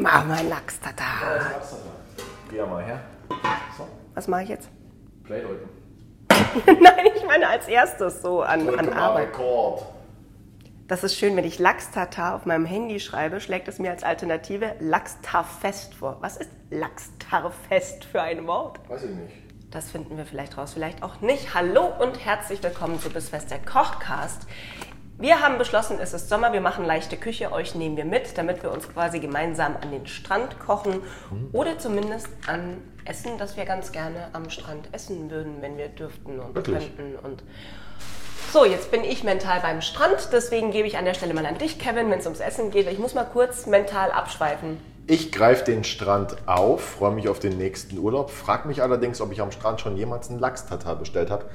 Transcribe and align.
Mach 0.00 0.24
mal 0.26 0.46
Lachs, 0.46 0.78
Tata. 0.78 1.04
Geh 2.48 2.62
mal 2.62 2.84
her. 2.84 3.00
So, 3.76 3.88
Was 4.14 4.28
mache 4.28 4.44
ich 4.44 4.48
jetzt? 4.48 4.68
Play 5.24 5.42
drücken. 5.42 5.68
Nein, 6.80 7.06
ich 7.16 7.26
meine 7.26 7.48
als 7.48 7.66
erstes 7.66 8.22
so 8.22 8.42
an, 8.42 8.68
an 8.78 8.92
Arbeit. 8.92 9.30
Rekord. 9.30 9.84
Das 10.86 11.02
ist 11.02 11.16
schön, 11.16 11.34
wenn 11.34 11.44
ich 11.44 11.58
Lachs-Tatar 11.58 12.36
auf 12.36 12.46
meinem 12.46 12.64
Handy 12.64 13.00
schreibe, 13.00 13.40
schlägt 13.40 13.66
es 13.66 13.80
mir 13.80 13.90
als 13.90 14.04
Alternative 14.04 14.76
Lachs-Tarfest 14.78 15.94
vor. 15.96 16.18
Was 16.20 16.36
ist 16.36 16.50
Lachs-Tarfest 16.70 18.04
für 18.04 18.22
ein 18.22 18.46
Wort? 18.46 18.78
Weiß 18.88 19.02
ich 19.02 19.10
nicht. 19.10 19.32
Das 19.72 19.90
finden 19.90 20.16
wir 20.16 20.26
vielleicht 20.26 20.56
raus, 20.56 20.74
vielleicht 20.74 21.02
auch 21.02 21.20
nicht. 21.22 21.54
Hallo 21.54 21.92
und 21.98 22.24
herzlich 22.24 22.62
willkommen 22.62 23.00
zu 23.00 23.10
Bissfest 23.10 23.50
der 23.50 23.58
Kochcast. 23.58 24.46
Wir 25.20 25.40
haben 25.40 25.58
beschlossen, 25.58 25.98
es 26.00 26.12
ist 26.14 26.28
Sommer, 26.28 26.52
wir 26.52 26.60
machen 26.60 26.84
leichte 26.84 27.16
Küche, 27.16 27.50
euch 27.50 27.74
nehmen 27.74 27.96
wir 27.96 28.04
mit, 28.04 28.38
damit 28.38 28.62
wir 28.62 28.70
uns 28.70 28.88
quasi 28.88 29.18
gemeinsam 29.18 29.74
an 29.82 29.90
den 29.90 30.06
Strand 30.06 30.60
kochen 30.60 31.02
oder 31.50 31.76
zumindest 31.76 32.28
an 32.46 32.76
Essen, 33.04 33.36
das 33.36 33.56
wir 33.56 33.64
ganz 33.64 33.90
gerne 33.90 34.28
am 34.32 34.48
Strand 34.48 34.88
essen 34.92 35.28
würden, 35.28 35.56
wenn 35.60 35.76
wir 35.76 35.88
dürften 35.88 36.38
und 36.38 36.54
Wirklich? 36.54 36.96
könnten. 36.96 37.16
Und 37.16 37.42
so, 38.52 38.64
jetzt 38.64 38.92
bin 38.92 39.02
ich 39.02 39.24
mental 39.24 39.58
beim 39.60 39.80
Strand, 39.80 40.28
deswegen 40.32 40.70
gebe 40.70 40.86
ich 40.86 40.96
an 40.96 41.04
der 41.04 41.14
Stelle 41.14 41.34
mal 41.34 41.46
an 41.46 41.58
dich, 41.58 41.80
Kevin, 41.80 42.12
wenn 42.12 42.20
es 42.20 42.26
ums 42.26 42.38
Essen 42.38 42.70
geht. 42.70 42.88
Ich 42.88 43.00
muss 43.00 43.14
mal 43.14 43.24
kurz 43.24 43.66
mental 43.66 44.12
abschweifen. 44.12 44.78
Ich 45.08 45.32
greife 45.32 45.64
den 45.64 45.82
Strand 45.82 46.36
auf, 46.46 46.80
freue 46.80 47.12
mich 47.12 47.28
auf 47.28 47.40
den 47.40 47.58
nächsten 47.58 47.98
Urlaub, 47.98 48.30
frag 48.30 48.66
mich 48.66 48.82
allerdings, 48.82 49.20
ob 49.20 49.32
ich 49.32 49.40
am 49.40 49.50
Strand 49.50 49.80
schon 49.80 49.96
jemals 49.96 50.30
einen 50.30 50.38
Lachs-Tatar 50.38 50.94
bestellt 50.94 51.32
habe. 51.32 51.46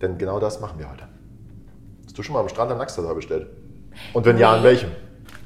Denn 0.00 0.18
genau 0.18 0.40
das 0.40 0.58
machen 0.58 0.80
wir 0.80 0.90
heute. 0.90 1.06
Hast 2.12 2.18
du 2.18 2.22
schon 2.24 2.34
mal 2.34 2.40
am 2.40 2.48
Strand 2.50 2.70
einen 2.70 2.78
Lachs-Tatar 2.78 3.14
bestellt? 3.14 3.46
Und 4.12 4.26
wenn 4.26 4.36
ja, 4.36 4.52
an 4.52 4.58
Nee. 4.60 4.64
welchem? 4.64 4.90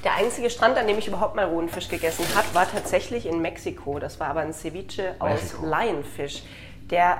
Der 0.02 0.16
einzige 0.16 0.50
Strand, 0.50 0.76
an 0.76 0.88
dem 0.88 0.98
ich 0.98 1.06
überhaupt 1.06 1.36
mal 1.36 1.44
rohen 1.44 1.68
Fisch 1.68 1.86
gegessen 1.88 2.24
habe, 2.34 2.44
war 2.54 2.68
tatsächlich 2.68 3.24
in 3.24 3.40
Mexiko. 3.40 4.00
Das 4.00 4.18
war 4.18 4.26
aber 4.26 4.40
ein 4.40 4.52
Ceviche 4.52 5.14
aus 5.20 5.30
Mexiko. 5.42 5.64
Laienfisch. 5.64 6.42
Der 6.90 7.18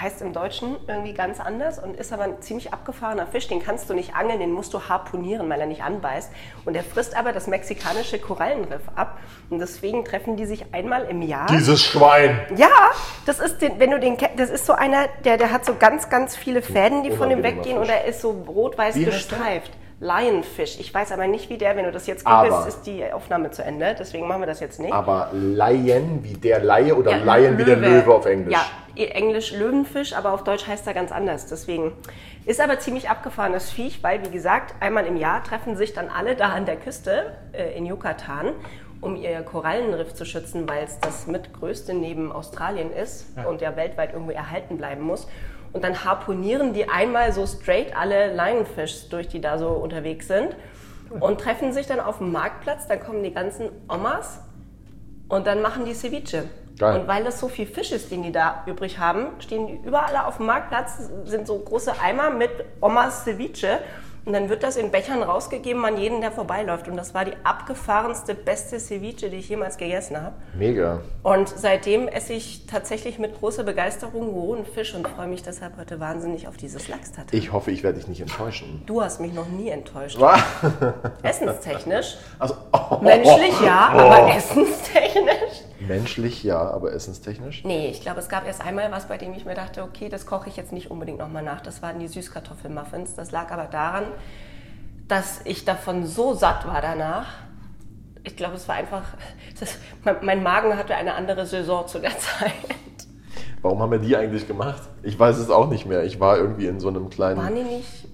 heißt 0.00 0.22
im 0.22 0.32
Deutschen 0.32 0.76
irgendwie 0.86 1.14
ganz 1.14 1.40
anders 1.40 1.78
und 1.78 1.96
ist 1.96 2.12
aber 2.12 2.24
ein 2.24 2.40
ziemlich 2.40 2.72
abgefahrener 2.72 3.26
Fisch. 3.26 3.48
Den 3.48 3.62
kannst 3.62 3.88
du 3.88 3.94
nicht 3.94 4.14
angeln, 4.14 4.38
den 4.38 4.52
musst 4.52 4.74
du 4.74 4.88
harponieren, 4.88 5.48
weil 5.48 5.60
er 5.60 5.66
nicht 5.66 5.82
anbeißt. 5.82 6.30
Und 6.64 6.74
er 6.74 6.82
frisst 6.82 7.16
aber 7.16 7.32
das 7.32 7.46
mexikanische 7.46 8.18
Korallenriff 8.18 8.82
ab. 8.94 9.18
Und 9.50 9.58
deswegen 9.58 10.04
treffen 10.04 10.36
die 10.36 10.46
sich 10.46 10.72
einmal 10.72 11.04
im 11.04 11.22
Jahr. 11.22 11.46
Dieses 11.46 11.82
Schwein! 11.82 12.40
Ja, 12.56 12.90
das 13.26 13.40
ist, 13.40 13.58
den, 13.58 13.78
wenn 13.78 13.90
du 13.90 14.00
den, 14.00 14.16
das 14.36 14.50
ist 14.50 14.66
so 14.66 14.72
einer, 14.72 15.08
der, 15.24 15.36
der 15.36 15.52
hat 15.52 15.64
so 15.64 15.74
ganz, 15.74 16.10
ganz 16.10 16.36
viele 16.36 16.62
Fäden, 16.62 17.02
die 17.02 17.10
von 17.10 17.30
ihm 17.30 17.42
weggehen 17.42 17.78
und 17.78 17.86
Fisch. 17.86 17.94
er 17.94 18.04
ist 18.06 18.20
so 18.20 18.30
rot-weiß 18.30 18.94
gestreift. 18.96 19.70
Lionfish. 20.04 20.78
Ich 20.78 20.92
weiß 20.92 21.12
aber 21.12 21.26
nicht, 21.26 21.48
wie 21.48 21.56
der, 21.56 21.76
wenn 21.76 21.86
du 21.86 21.92
das 21.92 22.06
jetzt 22.06 22.24
googelst, 22.26 22.68
ist 22.68 22.82
die 22.82 23.10
Aufnahme 23.10 23.50
zu 23.50 23.64
Ende. 23.64 23.96
Deswegen 23.98 24.28
machen 24.28 24.42
wir 24.42 24.46
das 24.46 24.60
jetzt 24.60 24.78
nicht. 24.78 24.92
Aber 24.92 25.30
Lion 25.32 26.22
wie 26.22 26.34
der 26.34 26.60
Laie 26.60 26.94
oder 26.94 27.16
Ja, 27.16 27.36
Lion 27.36 27.56
wie 27.56 27.64
der 27.64 27.76
Löwe 27.76 28.14
auf 28.14 28.26
Englisch? 28.26 28.52
Ja, 28.52 29.04
Englisch 29.06 29.52
Löwenfisch, 29.52 30.12
aber 30.12 30.32
auf 30.32 30.44
Deutsch 30.44 30.66
heißt 30.66 30.86
er 30.86 30.92
ganz 30.94 31.10
anders. 31.10 31.46
Deswegen 31.46 31.92
ist 32.44 32.60
aber 32.60 32.78
ziemlich 32.78 33.08
abgefahrenes 33.08 33.70
Viech, 33.70 34.02
weil, 34.02 34.22
wie 34.24 34.30
gesagt, 34.30 34.74
einmal 34.80 35.06
im 35.06 35.16
Jahr 35.16 35.42
treffen 35.42 35.76
sich 35.76 35.94
dann 35.94 36.08
alle 36.08 36.36
da 36.36 36.50
an 36.50 36.66
der 36.66 36.76
Küste 36.76 37.32
äh, 37.52 37.76
in 37.76 37.86
Yucatan, 37.86 38.52
um 39.00 39.16
ihr 39.16 39.40
Korallenriff 39.40 40.12
zu 40.12 40.26
schützen, 40.26 40.68
weil 40.68 40.84
es 40.84 41.00
das 41.00 41.26
mitgrößte 41.26 41.94
neben 41.94 42.30
Australien 42.30 42.92
ist 42.92 43.26
und 43.48 43.62
ja 43.62 43.74
weltweit 43.76 44.12
irgendwie 44.12 44.34
erhalten 44.34 44.76
bleiben 44.76 45.02
muss. 45.02 45.26
Und 45.74 45.84
dann 45.84 46.04
harponieren 46.04 46.72
die 46.72 46.88
einmal 46.88 47.32
so 47.32 47.46
straight 47.46 47.94
alle 47.96 48.32
Lionfish 48.32 49.08
durch, 49.10 49.28
die 49.28 49.40
da 49.40 49.58
so 49.58 49.68
unterwegs 49.70 50.28
sind 50.28 50.56
und 51.20 51.40
treffen 51.40 51.72
sich 51.72 51.86
dann 51.86 52.00
auf 52.00 52.18
dem 52.18 52.32
Marktplatz. 52.32 52.86
Dann 52.86 53.00
kommen 53.00 53.22
die 53.22 53.34
ganzen 53.34 53.70
Omas 53.88 54.40
und 55.28 55.46
dann 55.46 55.60
machen 55.60 55.84
die 55.84 55.94
Ceviche. 55.94 56.44
Geil. 56.78 57.00
Und 57.00 57.08
weil 57.08 57.22
das 57.24 57.38
so 57.38 57.48
viel 57.48 57.66
Fisch 57.66 57.92
ist, 57.92 58.10
den 58.10 58.22
die 58.22 58.32
da 58.32 58.64
übrig 58.66 58.98
haben, 58.98 59.26
stehen 59.40 59.66
die 59.66 59.80
überall 59.84 60.16
auf 60.16 60.38
dem 60.38 60.46
Marktplatz, 60.46 61.10
sind 61.24 61.46
so 61.46 61.58
große 61.58 62.00
Eimer 62.00 62.30
mit 62.30 62.50
Omas 62.80 63.24
Ceviche. 63.24 63.80
Und 64.24 64.32
dann 64.32 64.48
wird 64.48 64.62
das 64.62 64.76
in 64.76 64.90
Bechern 64.90 65.22
rausgegeben 65.22 65.84
an 65.84 65.98
jeden, 65.98 66.22
der 66.22 66.32
vorbeiläuft. 66.32 66.88
Und 66.88 66.96
das 66.96 67.12
war 67.12 67.26
die 67.26 67.34
abgefahrenste, 67.44 68.34
beste 68.34 68.80
Ceviche, 68.80 69.28
die 69.28 69.36
ich 69.36 69.50
jemals 69.50 69.76
gegessen 69.76 70.16
habe. 70.16 70.34
Mega. 70.54 71.00
Und 71.22 71.48
seitdem 71.48 72.08
esse 72.08 72.32
ich 72.32 72.64
tatsächlich 72.66 73.18
mit 73.18 73.38
großer 73.38 73.64
Begeisterung 73.64 74.30
rohen 74.30 74.64
Fisch 74.64 74.94
und 74.94 75.06
freue 75.06 75.26
mich 75.26 75.42
deshalb 75.42 75.76
heute 75.76 76.00
wahnsinnig 76.00 76.48
auf 76.48 76.56
dieses 76.56 76.88
Lachstattoo. 76.88 77.36
Ich 77.36 77.52
hoffe, 77.52 77.70
ich 77.70 77.82
werde 77.82 77.98
dich 77.98 78.08
nicht 78.08 78.22
enttäuschen. 78.22 78.82
Du 78.86 79.02
hast 79.02 79.20
mich 79.20 79.34
noch 79.34 79.48
nie 79.48 79.68
enttäuscht. 79.68 80.18
Was? 80.18 80.40
Essenstechnisch. 81.22 82.16
Also, 82.38 82.54
oh, 82.72 82.98
Menschlich 83.02 83.60
ja, 83.60 83.88
aber 83.90 84.34
essenstechnisch. 84.34 85.64
Menschlich 85.86 86.42
ja, 86.42 86.58
aber 86.58 86.92
essenstechnisch? 86.92 87.64
Nee, 87.64 87.88
ich 87.88 88.00
glaube, 88.00 88.20
es 88.20 88.28
gab 88.28 88.46
erst 88.46 88.64
einmal 88.64 88.90
was, 88.90 89.06
bei 89.08 89.16
dem 89.18 89.32
ich 89.34 89.44
mir 89.44 89.54
dachte, 89.54 89.82
okay, 89.82 90.08
das 90.08 90.26
koche 90.26 90.48
ich 90.48 90.56
jetzt 90.56 90.72
nicht 90.72 90.90
unbedingt 90.90 91.18
nochmal 91.18 91.42
nach. 91.42 91.60
Das 91.60 91.82
waren 91.82 91.98
die 91.98 92.08
Süßkartoffelmuffins. 92.08 93.14
Das 93.14 93.30
lag 93.30 93.50
aber 93.50 93.64
daran, 93.64 94.04
dass 95.08 95.40
ich 95.44 95.64
davon 95.64 96.06
so 96.06 96.34
satt 96.34 96.66
war 96.66 96.80
danach. 96.80 97.26
Ich 98.22 98.36
glaube, 98.36 98.54
es 98.54 98.66
war 98.68 98.76
einfach, 98.76 99.02
das, 99.60 99.78
mein, 100.22 100.42
Magen 100.42 100.76
hatte 100.76 100.94
eine 100.94 101.14
andere 101.14 101.46
Saison 101.46 101.86
zu 101.86 101.98
der 101.98 102.10
Zeit. 102.18 102.52
Warum 103.62 103.80
haben 103.80 103.92
wir 103.92 103.98
die 103.98 104.14
eigentlich 104.14 104.46
gemacht? 104.46 104.82
Ich 105.02 105.18
weiß 105.18 105.38
es 105.38 105.48
auch 105.48 105.68
nicht 105.70 105.86
mehr. 105.86 106.04
Ich 106.04 106.20
war 106.20 106.36
irgendwie 106.36 106.66
in 106.66 106.80
so 106.80 106.88
einem 106.88 107.08
kleinen 107.08 107.40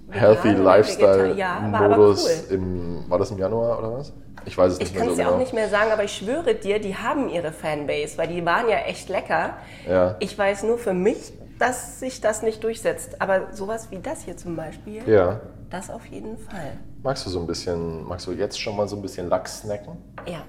Healthy 0.09 0.49
vegan 0.49 0.55
oder 0.55 0.63
Lifestyle 0.63 1.33
vegetar- 1.33 1.35
Ja, 1.35 1.67
war 1.71 1.97
cool. 1.99 2.15
Im, 2.49 3.09
war 3.09 3.17
das 3.17 3.31
im 3.31 3.37
Januar 3.37 3.79
oder 3.79 3.93
was? 3.97 4.13
Ich 4.45 4.57
weiß 4.57 4.73
es 4.73 4.79
Ich 4.79 4.85
nicht 4.85 4.93
mehr 4.95 4.99
kann 5.01 5.07
so 5.09 5.13
es 5.13 5.17
ja 5.19 5.23
genau. 5.25 5.35
auch 5.35 5.39
nicht 5.39 5.53
mehr 5.53 5.69
sagen, 5.69 5.91
aber 5.91 6.03
ich 6.03 6.13
schwöre 6.13 6.55
dir, 6.55 6.79
die 6.79 6.95
haben 6.95 7.29
ihre 7.29 7.51
Fanbase, 7.51 8.17
weil 8.17 8.27
die 8.27 8.43
waren 8.45 8.67
ja 8.69 8.77
echt 8.79 9.09
lecker. 9.09 9.55
Ja. 9.87 10.15
Ich 10.19 10.37
weiß 10.37 10.63
nur 10.63 10.77
für 10.77 10.93
mich, 10.93 11.33
dass 11.59 11.99
sich 11.99 12.21
das 12.21 12.41
nicht 12.41 12.63
durchsetzt. 12.63 13.21
Aber 13.21 13.53
sowas 13.53 13.89
wie 13.91 13.99
das 13.99 14.23
hier 14.23 14.35
zum 14.37 14.55
Beispiel, 14.55 15.07
Ja. 15.07 15.41
das 15.69 15.89
auf 15.89 16.05
jeden 16.07 16.37
Fall. 16.37 16.73
Magst 17.03 17.25
du 17.25 17.29
so 17.29 17.39
ein 17.39 17.47
bisschen, 17.47 18.03
magst 18.07 18.25
du 18.27 18.31
jetzt 18.31 18.59
schon 18.59 18.75
mal 18.75 18.87
so 18.87 18.95
ein 18.95 19.01
bisschen 19.01 19.29
Lachs 19.29 19.59
snacken? 19.61 19.97
Ja, 20.27 20.43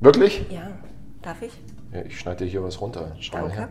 Wirklich? 0.00 0.44
ja. 0.50 0.68
Darf 1.22 1.42
ich? 1.42 1.52
Ja, 1.92 2.02
ich 2.02 2.18
schneide 2.18 2.44
dir 2.44 2.50
hier 2.50 2.62
was 2.62 2.80
runter. 2.80 3.12
Schau 3.20 3.36
mal 3.38 3.42
Danke. 3.44 3.56
her. 3.56 3.68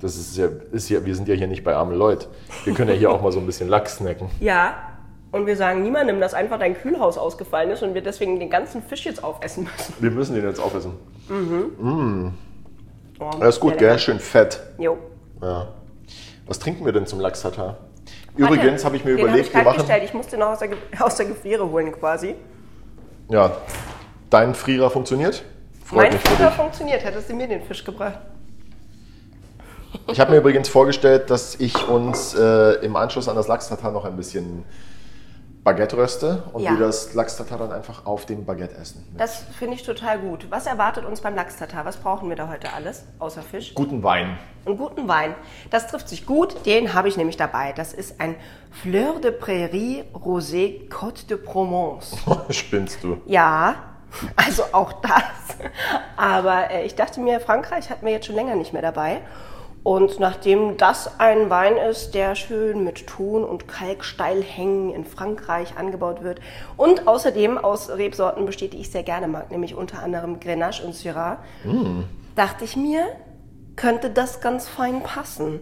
Das 0.00 0.16
ist 0.16 0.36
ja, 0.36 0.48
ist 0.72 0.88
ja, 0.88 1.04
wir 1.04 1.14
sind 1.14 1.28
ja 1.28 1.34
hier 1.34 1.46
nicht 1.46 1.62
bei 1.62 1.74
armen 1.74 1.94
Leuten. 1.96 2.26
Wir 2.64 2.74
können 2.74 2.90
ja 2.90 2.96
hier 2.96 3.10
auch 3.10 3.20
mal 3.20 3.30
so 3.32 3.38
ein 3.38 3.46
bisschen 3.46 3.68
Lachs 3.68 3.96
snacken. 3.96 4.30
Ja. 4.40 4.89
Und 5.32 5.46
wir 5.46 5.56
sagen 5.56 5.82
niemandem, 5.82 6.20
dass 6.20 6.34
einfach 6.34 6.58
dein 6.58 6.74
Kühlhaus 6.74 7.16
ausgefallen 7.16 7.70
ist 7.70 7.82
und 7.82 7.94
wir 7.94 8.02
deswegen 8.02 8.40
den 8.40 8.50
ganzen 8.50 8.82
Fisch 8.82 9.04
jetzt 9.04 9.22
aufessen 9.22 9.64
müssen. 9.64 9.94
Wir 10.00 10.10
müssen 10.10 10.34
den 10.34 10.44
jetzt 10.44 10.58
aufessen. 10.60 10.92
Oh, 13.20 13.30
Das 13.38 13.56
ist 13.56 13.60
gut, 13.60 13.78
gell? 13.78 13.98
Schön 13.98 14.18
fett. 14.18 14.60
Jo. 14.78 14.98
Ja. 15.40 15.68
Was 16.46 16.58
trinken 16.58 16.84
wir 16.84 16.92
denn 16.92 17.06
zum 17.06 17.20
Lachs-Tatar? 17.20 17.76
Übrigens 18.36 18.84
habe 18.84 18.96
ich 18.96 19.04
mir 19.04 19.14
den 19.16 19.20
überlegt, 19.26 19.48
hab 19.48 19.54
wir 19.54 19.60
ich 19.60 19.64
machen. 19.66 19.78
gestellt. 19.78 20.02
Ich 20.04 20.14
musste 20.14 20.36
noch 20.36 20.48
aus 20.48 20.58
der, 20.58 20.70
aus 21.00 21.14
der 21.16 21.26
Gefriere 21.26 21.68
holen 21.70 21.92
quasi. 21.92 22.34
Ja. 23.28 23.52
Dein 24.30 24.54
Frierer 24.54 24.90
funktioniert? 24.90 25.44
Freut 25.84 26.04
mein 26.04 26.12
mich 26.12 26.22
dich. 26.22 26.38
funktioniert. 26.50 27.04
Hättest 27.04 27.28
du 27.30 27.34
mir 27.34 27.46
den 27.46 27.62
Fisch 27.62 27.84
gebracht? 27.84 28.18
Ich 30.08 30.18
habe 30.20 30.30
mir 30.32 30.38
übrigens 30.38 30.68
vorgestellt, 30.68 31.30
dass 31.30 31.56
ich 31.56 31.88
uns 31.88 32.34
äh, 32.34 32.74
im 32.84 32.96
Anschluss 32.96 33.28
an 33.28 33.36
das 33.36 33.48
Lachs-Tatar 33.48 33.90
noch 33.92 34.04
ein 34.04 34.16
bisschen 34.16 34.64
Baguette 35.62 35.96
röste 35.98 36.44
und 36.54 36.62
Ja. 36.62 36.70
wir 36.72 36.78
das 36.86 37.12
Lachs-Tatar 37.12 37.58
dann 37.58 37.72
einfach 37.72 38.06
auf 38.06 38.24
dem 38.24 38.46
Baguette 38.46 38.76
essen. 38.76 39.04
Mit 39.10 39.20
Das 39.20 39.44
finde 39.58 39.74
ich 39.74 39.82
total 39.82 40.18
gut. 40.18 40.46
Was 40.50 40.66
erwartet 40.66 41.04
uns 41.04 41.20
beim 41.20 41.34
Lachstatar? 41.34 41.84
Was 41.84 41.98
brauchen 41.98 42.30
wir 42.30 42.36
da 42.36 42.48
heute 42.48 42.72
alles, 42.72 43.04
außer 43.18 43.42
Fisch? 43.42 43.74
guten 43.74 44.02
Wein. 44.02 44.38
Einen 44.64 44.78
guten 44.78 45.06
Wein. 45.06 45.34
Das 45.70 45.86
trifft 45.88 46.08
sich 46.08 46.24
gut, 46.24 46.64
den 46.64 46.94
habe 46.94 47.08
ich 47.08 47.16
nämlich 47.18 47.36
dabei. 47.36 47.72
Das 47.72 47.92
ist 47.92 48.20
ein 48.20 48.36
Fleur 48.70 49.20
de 49.20 49.32
Prairie 49.32 50.04
Rosé 50.14 50.88
Côte 50.88 51.26
de 51.26 51.36
Provence. 51.36 52.16
Spinnst 52.50 53.02
du? 53.04 53.20
Ja, 53.26 53.74
also 54.36 54.62
auch 54.72 54.92
das. 55.02 55.12
Aber 56.16 56.70
äh, 56.70 56.84
ich 56.86 56.94
dachte 56.94 57.20
mir, 57.20 57.38
Frankreich 57.38 57.90
hatten 57.90 58.06
wir 58.06 58.12
jetzt 58.12 58.26
schon 58.26 58.34
länger 58.34 58.54
nicht 58.56 58.72
mehr 58.72 58.82
dabei. 58.82 59.20
Und 59.82 60.20
nachdem 60.20 60.76
das 60.76 61.18
ein 61.18 61.48
Wein 61.48 61.76
ist, 61.76 62.14
der 62.14 62.34
schön 62.34 62.84
mit 62.84 63.06
Ton 63.06 63.44
und 63.44 63.66
Kalksteilhängen 63.66 64.92
in 64.92 65.04
Frankreich 65.06 65.78
angebaut 65.78 66.22
wird 66.22 66.40
und 66.76 67.08
außerdem 67.08 67.56
aus 67.56 67.88
Rebsorten 67.88 68.44
besteht, 68.44 68.74
die 68.74 68.80
ich 68.80 68.90
sehr 68.90 69.02
gerne 69.02 69.26
mag, 69.26 69.50
nämlich 69.50 69.74
unter 69.74 70.02
anderem 70.02 70.38
Grenache 70.38 70.84
und 70.84 70.94
Syrah, 70.94 71.38
dachte 72.36 72.64
ich 72.64 72.76
mir, 72.76 73.06
könnte 73.76 74.10
das 74.10 74.42
ganz 74.42 74.68
fein 74.68 75.02
passen. 75.02 75.60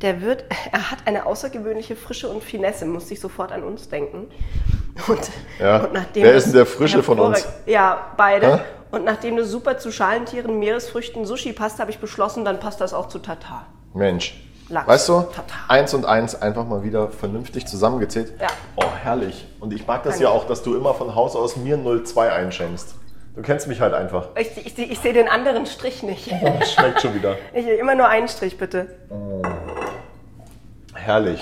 Der 0.00 0.20
wird, 0.22 0.44
er 0.72 0.90
hat 0.90 0.98
eine 1.06 1.26
außergewöhnliche 1.26 1.94
Frische 1.94 2.28
und 2.28 2.42
Finesse, 2.42 2.84
musste 2.84 3.14
ich 3.14 3.20
sofort 3.20 3.52
an 3.52 3.62
uns 3.62 3.88
denken. 3.88 4.26
Und, 5.06 5.30
Ja. 5.60 5.88
nachdem 5.92 6.24
Wer 6.24 6.34
ist 6.34 6.46
denn 6.46 6.54
der 6.54 6.66
Frische 6.66 7.02
von 7.04 7.20
uns? 7.20 7.46
Ja, 7.66 8.12
beide. 8.16 8.56
Hä? 8.56 8.60
Und 8.92 9.04
nachdem 9.04 9.36
das 9.38 9.48
super 9.48 9.78
zu 9.78 9.90
Schalentieren, 9.90 10.58
Meeresfrüchten, 10.58 11.24
Sushi 11.24 11.54
passt, 11.54 11.80
habe 11.80 11.90
ich 11.90 11.98
beschlossen, 11.98 12.44
dann 12.44 12.60
passt 12.60 12.80
das 12.80 12.92
auch 12.92 13.08
zu 13.08 13.18
Tatar. 13.18 13.66
Mensch. 13.94 14.38
Lachs. 14.68 14.86
Weißt 14.86 15.08
du, 15.08 15.20
Tatar. 15.22 15.58
eins 15.68 15.94
und 15.94 16.04
eins 16.06 16.40
einfach 16.40 16.66
mal 16.66 16.82
wieder 16.84 17.08
vernünftig 17.08 17.66
zusammengezählt. 17.66 18.34
Ja. 18.40 18.48
Oh, 18.76 18.84
herrlich. 19.02 19.46
Und 19.60 19.72
ich 19.72 19.86
mag 19.86 20.02
das 20.02 20.14
Kann 20.14 20.22
ja 20.22 20.28
ich. 20.28 20.34
auch, 20.34 20.46
dass 20.46 20.62
du 20.62 20.76
immer 20.76 20.92
von 20.94 21.14
Haus 21.14 21.34
aus 21.36 21.56
mir 21.56 21.78
02 22.04 22.30
einschenkst. 22.32 22.94
Du 23.34 23.40
kennst 23.40 23.66
mich 23.66 23.80
halt 23.80 23.94
einfach. 23.94 24.28
Ich, 24.36 24.58
ich, 24.58 24.78
ich 24.78 24.98
sehe 24.98 25.14
den 25.14 25.28
anderen 25.28 25.64
Strich 25.64 26.02
nicht. 26.02 26.30
Das 26.60 26.72
schmeckt 26.72 27.00
schon 27.00 27.14
wieder. 27.14 27.36
Ich, 27.54 27.66
immer 27.66 27.94
nur 27.94 28.08
einen 28.08 28.28
Strich, 28.28 28.58
bitte. 28.58 28.88
Herrlich. 30.94 31.40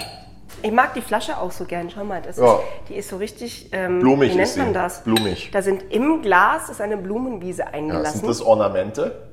Ich 0.62 0.72
mag 0.72 0.94
die 0.94 1.00
Flasche 1.00 1.38
auch 1.38 1.50
so 1.50 1.64
gern. 1.64 1.90
Schau 1.90 2.04
mal, 2.04 2.20
das 2.22 2.36
Ja. 2.36 2.54
ist, 2.56 2.62
die 2.88 2.94
ist 2.94 3.08
so 3.08 3.16
richtig. 3.16 3.68
Ähm, 3.72 4.00
Blumig 4.00 4.32
wie 4.32 4.36
nennt 4.36 4.46
ist 4.48 4.54
sie. 4.54 4.60
man 4.60 4.74
das? 4.74 5.02
Blumig. 5.04 5.50
Da 5.52 5.62
sind 5.62 5.84
im 5.90 6.22
Glas 6.22 6.68
ist 6.68 6.80
eine 6.80 6.96
Blumenwiese 6.96 7.62
Ja, 7.62 7.68
eingelassen. 7.68 8.20
sind 8.20 8.28
das 8.28 8.42
Ornamente? 8.42 9.28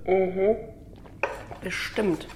Bestimmt. 1.62 2.28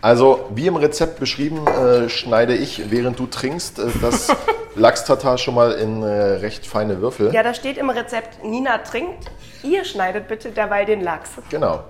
Also, 0.00 0.44
wie 0.54 0.66
im 0.66 0.76
Rezept 0.76 1.18
beschrieben, 1.18 1.66
äh, 1.66 2.08
schneide 2.10 2.54
ich, 2.54 2.90
während 2.90 3.18
du 3.18 3.26
trinkst, 3.26 3.78
äh, 3.78 3.86
das 4.02 4.28
Lachs-Tatar 4.76 5.38
schon 5.38 5.54
mal 5.54 5.72
in 5.72 6.02
äh, 6.02 6.06
recht 6.06 6.66
feine 6.66 7.00
Würfel. 7.00 7.32
Ja, 7.32 7.42
da 7.42 7.54
steht 7.54 7.78
im 7.78 7.88
Rezept, 7.88 8.44
Nina 8.44 8.78
trinkt. 8.78 9.30
Ihr 9.62 9.84
schneidet 9.84 10.28
bitte 10.28 10.50
derweil 10.50 10.84
den 10.84 11.00
Lachs. 11.00 11.30
Genau. 11.48 11.84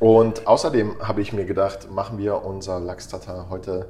Und 0.00 0.46
außerdem 0.46 0.96
habe 1.02 1.22
ich 1.22 1.32
mir 1.32 1.46
gedacht, 1.46 1.90
machen 1.90 2.18
wir 2.18 2.44
unser 2.44 2.78
Lachs-Tatar 2.78 3.46
heute 3.48 3.86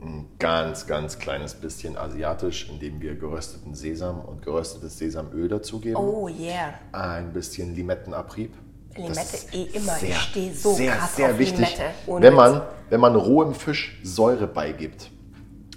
ein 0.00 0.26
ganz, 0.38 0.86
ganz 0.86 1.18
kleines 1.18 1.54
bisschen 1.54 1.96
asiatisch, 1.96 2.68
indem 2.70 3.00
wir 3.00 3.16
gerösteten 3.16 3.74
Sesam 3.74 4.20
und 4.20 4.42
geröstetes 4.42 4.98
Sesamöl 4.98 5.48
dazugeben. 5.48 5.96
Oh 5.96 6.28
yeah. 6.28 6.74
Ein 6.92 7.32
bisschen 7.32 7.74
Limettenabrieb. 7.74 8.54
Limette 8.96 9.38
eh 9.52 9.64
immer. 9.76 9.94
Ich 9.94 10.00
Sehr, 10.00 10.14
stehe 10.14 10.54
so 10.54 10.72
sehr, 10.74 10.92
krass 10.92 11.16
sehr 11.16 11.30
auf 11.30 11.38
wichtig. 11.38 11.58
Limette. 11.58 11.94
Ohne 12.06 12.26
Wenn 12.26 12.34
man, 12.34 12.62
wenn 12.90 13.00
man 13.00 13.14
rohem 13.16 13.54
Fisch 13.54 14.00
Säure 14.02 14.46
beigibt, 14.46 15.10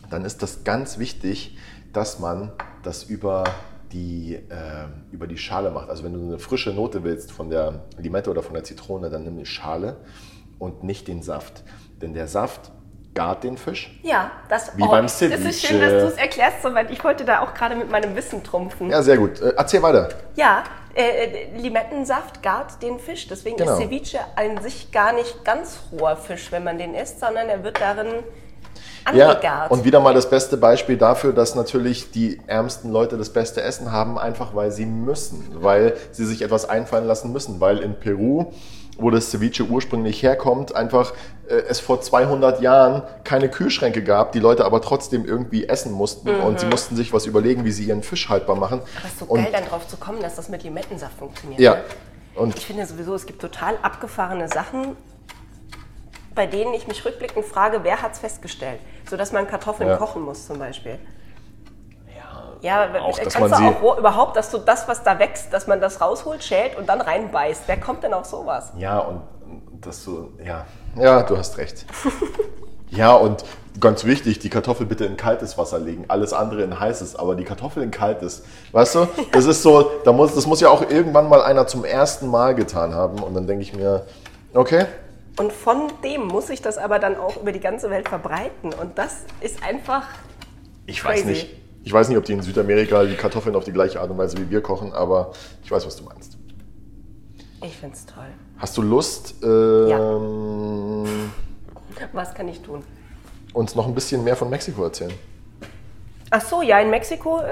dann 0.09 0.25
ist 0.25 0.41
das 0.43 0.63
ganz 0.63 0.97
wichtig, 0.97 1.57
dass 1.93 2.19
man 2.19 2.51
das 2.83 3.03
über 3.03 3.43
die, 3.91 4.35
äh, 4.35 4.87
über 5.11 5.27
die 5.27 5.37
Schale 5.37 5.71
macht. 5.71 5.89
Also 5.89 6.03
wenn 6.03 6.13
du 6.13 6.21
eine 6.21 6.39
frische 6.39 6.71
Note 6.71 7.03
willst 7.03 7.31
von 7.31 7.49
der 7.49 7.83
Limette 7.97 8.29
oder 8.29 8.41
von 8.43 8.53
der 8.53 8.63
Zitrone, 8.63 9.09
dann 9.09 9.23
nimm 9.23 9.37
die 9.37 9.45
Schale 9.45 9.97
und 10.59 10.83
nicht 10.83 11.07
den 11.07 11.21
Saft. 11.21 11.63
Denn 12.01 12.13
der 12.13 12.27
Saft 12.27 12.71
gart 13.13 13.43
den 13.43 13.57
Fisch. 13.57 13.99
Ja, 14.03 14.31
das, 14.49 14.71
Wie 14.77 14.87
beim 14.87 15.05
Das 15.05 15.21
ist 15.21 15.29
schön, 15.31 15.41
Ceviche. 15.41 15.79
dass 15.79 15.91
du 16.03 16.07
es 16.09 16.15
erklärst, 16.17 16.61
soweit. 16.63 16.89
Ich 16.91 17.03
wollte 17.03 17.25
da 17.25 17.41
auch 17.41 17.53
gerade 17.53 17.75
mit 17.75 17.89
meinem 17.91 18.15
Wissen 18.15 18.43
trumpfen. 18.43 18.89
Ja, 18.89 19.01
sehr 19.01 19.17
gut. 19.17 19.41
Äh, 19.41 19.53
erzähl 19.57 19.81
weiter. 19.81 20.09
Ja, 20.35 20.63
äh, 20.93 21.47
Limettensaft 21.57 22.41
gart 22.41 22.81
den 22.81 22.99
Fisch. 22.99 23.27
Deswegen 23.27 23.57
Genau. 23.57 23.73
ist 23.73 23.79
Ceviche 23.79 24.19
an 24.35 24.61
sich 24.61 24.91
gar 24.91 25.13
nicht 25.13 25.43
ganz 25.43 25.79
roher 25.91 26.15
Fisch, 26.17 26.51
wenn 26.51 26.63
man 26.63 26.77
den 26.77 26.93
isst, 26.95 27.19
sondern 27.19 27.49
er 27.49 27.63
wird 27.63 27.79
darin 27.81 28.07
Ja, 29.13 29.29
angegart. 29.29 29.71
und 29.71 29.83
wieder 29.83 29.99
mal 29.99 30.13
das 30.13 30.29
beste 30.29 30.57
Beispiel 30.57 30.95
dafür, 30.97 31.33
dass 31.33 31.55
natürlich 31.55 32.11
die 32.11 32.39
ärmsten 32.47 32.91
Leute 32.91 33.17
das 33.17 33.31
beste 33.31 33.61
Essen 33.61 33.91
haben, 33.91 34.17
einfach 34.17 34.53
weil 34.55 34.71
sie 34.71 34.85
müssen, 34.85 35.49
weil 35.61 35.97
sie 36.11 36.25
sich 36.25 36.41
etwas 36.43 36.69
einfallen 36.69 37.05
lassen 37.07 37.31
müssen, 37.33 37.59
weil 37.59 37.79
in 37.79 37.99
Peru, 37.99 38.53
wo 39.01 39.09
das 39.09 39.31
Ceviche 39.31 39.63
ursprünglich 39.65 40.21
herkommt, 40.23 40.75
einfach 40.75 41.13
äh, 41.49 41.55
es 41.67 41.79
vor 41.79 42.01
200 42.01 42.61
Jahren 42.61 43.03
keine 43.23 43.49
Kühlschränke 43.49 44.03
gab, 44.03 44.31
die 44.31 44.39
Leute 44.39 44.65
aber 44.65 44.81
trotzdem 44.81 45.25
irgendwie 45.25 45.67
essen 45.67 45.91
mussten 45.91 46.29
und 46.29 46.59
sie 46.59 46.67
mussten 46.67 46.95
sich 46.95 47.11
was 47.11 47.25
überlegen, 47.25 47.65
wie 47.65 47.71
sie 47.71 47.85
ihren 47.85 48.03
Fisch 48.03 48.29
haltbar 48.29 48.55
machen. 48.55 48.81
Aber 48.97 49.05
es 49.05 49.11
ist 49.13 49.19
so 49.19 49.25
und, 49.25 49.43
geil, 49.43 49.51
dann 49.51 49.65
drauf 49.65 49.87
zu 49.87 49.97
kommen, 49.97 50.21
dass 50.21 50.35
das 50.35 50.49
mit 50.49 50.63
Limettensaft 50.63 51.17
funktioniert. 51.17 51.59
Ja, 51.59 51.75
ne? 51.75 51.81
und 52.35 52.55
Ich 52.55 52.65
finde 52.65 52.85
sowieso, 52.85 53.15
es 53.15 53.25
gibt 53.25 53.41
total 53.41 53.77
abgefahrene 53.81 54.47
Sachen, 54.47 54.95
bei 56.33 56.45
denen 56.47 56.73
ich 56.73 56.87
mich 56.87 57.03
rückblickend 57.03 57.45
frage, 57.45 57.79
wer 57.83 58.01
hat 58.01 58.13
es 58.13 58.19
festgestellt? 58.19 58.79
So 59.09 59.17
dass 59.17 59.31
man 59.31 59.47
Kartoffeln 59.47 59.89
Ja. 59.89 59.97
kochen 59.97 60.21
muss 60.21 60.47
zum 60.47 60.59
Beispiel. 60.59 60.97
Ja, 62.61 62.87
auch, 63.01 63.17
dass 63.17 63.33
kannst 63.33 63.39
man 63.39 63.51
du 63.51 63.57
sie- 63.57 63.63
auch 63.85 63.97
überhaupt, 63.97 64.35
dass 64.37 64.51
du 64.51 64.57
das, 64.59 64.87
was 64.87 65.03
da 65.03 65.17
wächst, 65.19 65.51
dass 65.51 65.67
man 65.67 65.81
das 65.81 65.99
rausholt, 66.01 66.43
schält 66.43 66.77
und 66.77 66.87
dann 66.87 67.01
reinbeißt. 67.01 67.63
Wer 67.67 67.77
kommt 67.79 68.03
denn 68.03 68.13
auf 68.13 68.25
sowas? 68.25 68.71
Ja, 68.77 68.99
und 68.99 69.21
dass 69.81 70.03
du, 70.05 70.31
ja, 70.45 70.65
ja, 70.95 71.23
du 71.23 71.37
hast 71.37 71.57
recht. 71.57 71.85
Ja, 72.93 73.13
und 73.13 73.45
ganz 73.79 74.03
wichtig, 74.03 74.39
die 74.39 74.49
Kartoffel 74.49 74.85
bitte 74.85 75.05
in 75.05 75.15
kaltes 75.15 75.57
Wasser 75.57 75.79
legen, 75.79 76.03
alles 76.09 76.33
andere 76.33 76.61
in 76.63 76.77
heißes, 76.77 77.15
aber 77.15 77.35
die 77.35 77.45
Kartoffel 77.45 77.83
in 77.83 77.89
kaltes. 77.89 78.43
Weißt 78.73 78.95
du, 78.95 79.07
das 79.31 79.45
ist 79.45 79.63
so, 79.63 79.89
da 80.03 80.11
muss, 80.11 80.35
das 80.35 80.45
muss 80.45 80.59
ja 80.59 80.67
auch 80.69 80.81
irgendwann 80.81 81.29
mal 81.29 81.41
einer 81.41 81.67
zum 81.67 81.85
ersten 81.85 82.27
Mal 82.27 82.53
getan 82.53 82.93
haben 82.93 83.23
und 83.23 83.33
dann 83.33 83.47
denke 83.47 83.63
ich 83.63 83.73
mir, 83.73 84.05
okay, 84.53 84.87
Und 85.39 85.53
von 85.53 85.83
dem 86.03 86.27
muss 86.27 86.49
ich 86.49 86.61
das 86.61 86.77
aber 86.77 86.99
dann 86.99 87.15
auch 87.17 87.37
über 87.37 87.53
die 87.53 87.61
ganze 87.61 87.89
Welt 87.89 88.09
verbreiten. 88.09 88.73
Und 88.73 88.97
das 88.97 89.19
ist 89.39 89.63
einfach. 89.63 90.03
ich 90.85 91.01
weiß 91.05 91.21
Crazy. 91.21 91.29
nicht. 91.29 91.60
Ich 91.83 91.91
weiß 91.91 92.09
nicht, 92.09 92.17
ob 92.17 92.25
die 92.25 92.33
in 92.33 92.41
Südamerika 92.41 93.03
die 93.03 93.15
Kartoffeln 93.15 93.55
auf 93.55 93.63
die 93.63 93.71
gleiche 93.73 93.99
Art 94.01 94.09
und 94.11 94.17
Weise 94.17 94.37
wie 94.37 94.49
wir 94.49 94.61
kochen, 94.61 94.93
aber 94.93 95.31
ich 95.63 95.71
weiß, 95.71 95.85
was 95.85 95.95
du 95.95 96.03
meinst. 96.03 96.37
Ich 97.63 97.75
finde 97.77 97.95
es 97.95 98.05
toll. 98.05 98.25
Hast 98.57 98.77
du 98.77 98.81
Lust, 98.81 99.35
ähm, 99.43 101.31
Was 102.13 102.33
kann 102.33 102.47
ich 102.47 102.61
tun? 102.61 102.83
uns 103.53 103.75
noch 103.75 103.85
ein 103.87 103.93
bisschen 103.95 104.23
mehr 104.23 104.35
von 104.35 104.49
Mexiko 104.49 104.83
erzählen? 104.85 105.11
Ach 106.33 106.39
so, 106.41 106.61
ja, 106.61 106.79
in 106.79 106.89
Mexiko 106.89 107.39
äh, 107.41 107.43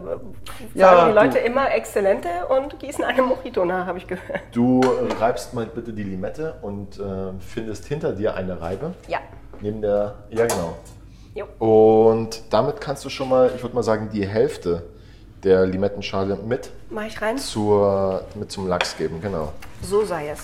sagen 0.00 0.34
Ja, 0.74 1.06
die 1.08 1.12
Leute 1.12 1.38
du- 1.40 1.44
immer 1.44 1.70
Exzellente 1.72 2.28
und 2.48 2.78
gießen 2.78 3.04
eine 3.04 3.20
Mojito 3.20 3.64
nach, 3.66 3.84
habe 3.86 3.98
ich 3.98 4.06
gehört. 4.06 4.40
Du 4.52 4.80
reibst 5.20 5.52
mal 5.52 5.66
bitte 5.66 5.92
die 5.92 6.04
Limette 6.04 6.54
und 6.62 6.98
äh, 6.98 7.32
findest 7.40 7.84
hinter 7.84 8.12
dir 8.12 8.34
eine 8.34 8.58
Reibe. 8.62 8.94
Ja. 9.08 9.18
Neben 9.60 9.82
der, 9.82 10.14
ja 10.30 10.46
genau. 10.46 10.74
Jo. 11.34 11.46
Und 11.58 12.42
damit 12.50 12.80
kannst 12.80 13.04
du 13.04 13.08
schon 13.10 13.28
mal, 13.28 13.52
ich 13.54 13.62
würde 13.62 13.74
mal 13.74 13.82
sagen, 13.82 14.08
die 14.12 14.26
Hälfte 14.26 14.84
der 15.42 15.66
Limettenschale 15.66 16.36
mit, 16.36 16.70
Mach 16.90 17.04
ich 17.06 17.20
rein? 17.20 17.36
zur, 17.38 18.24
mit 18.34 18.50
zum 18.52 18.66
Lachs 18.68 18.96
geben, 18.96 19.20
genau. 19.20 19.52
So 19.82 20.04
sei 20.04 20.28
es. 20.28 20.40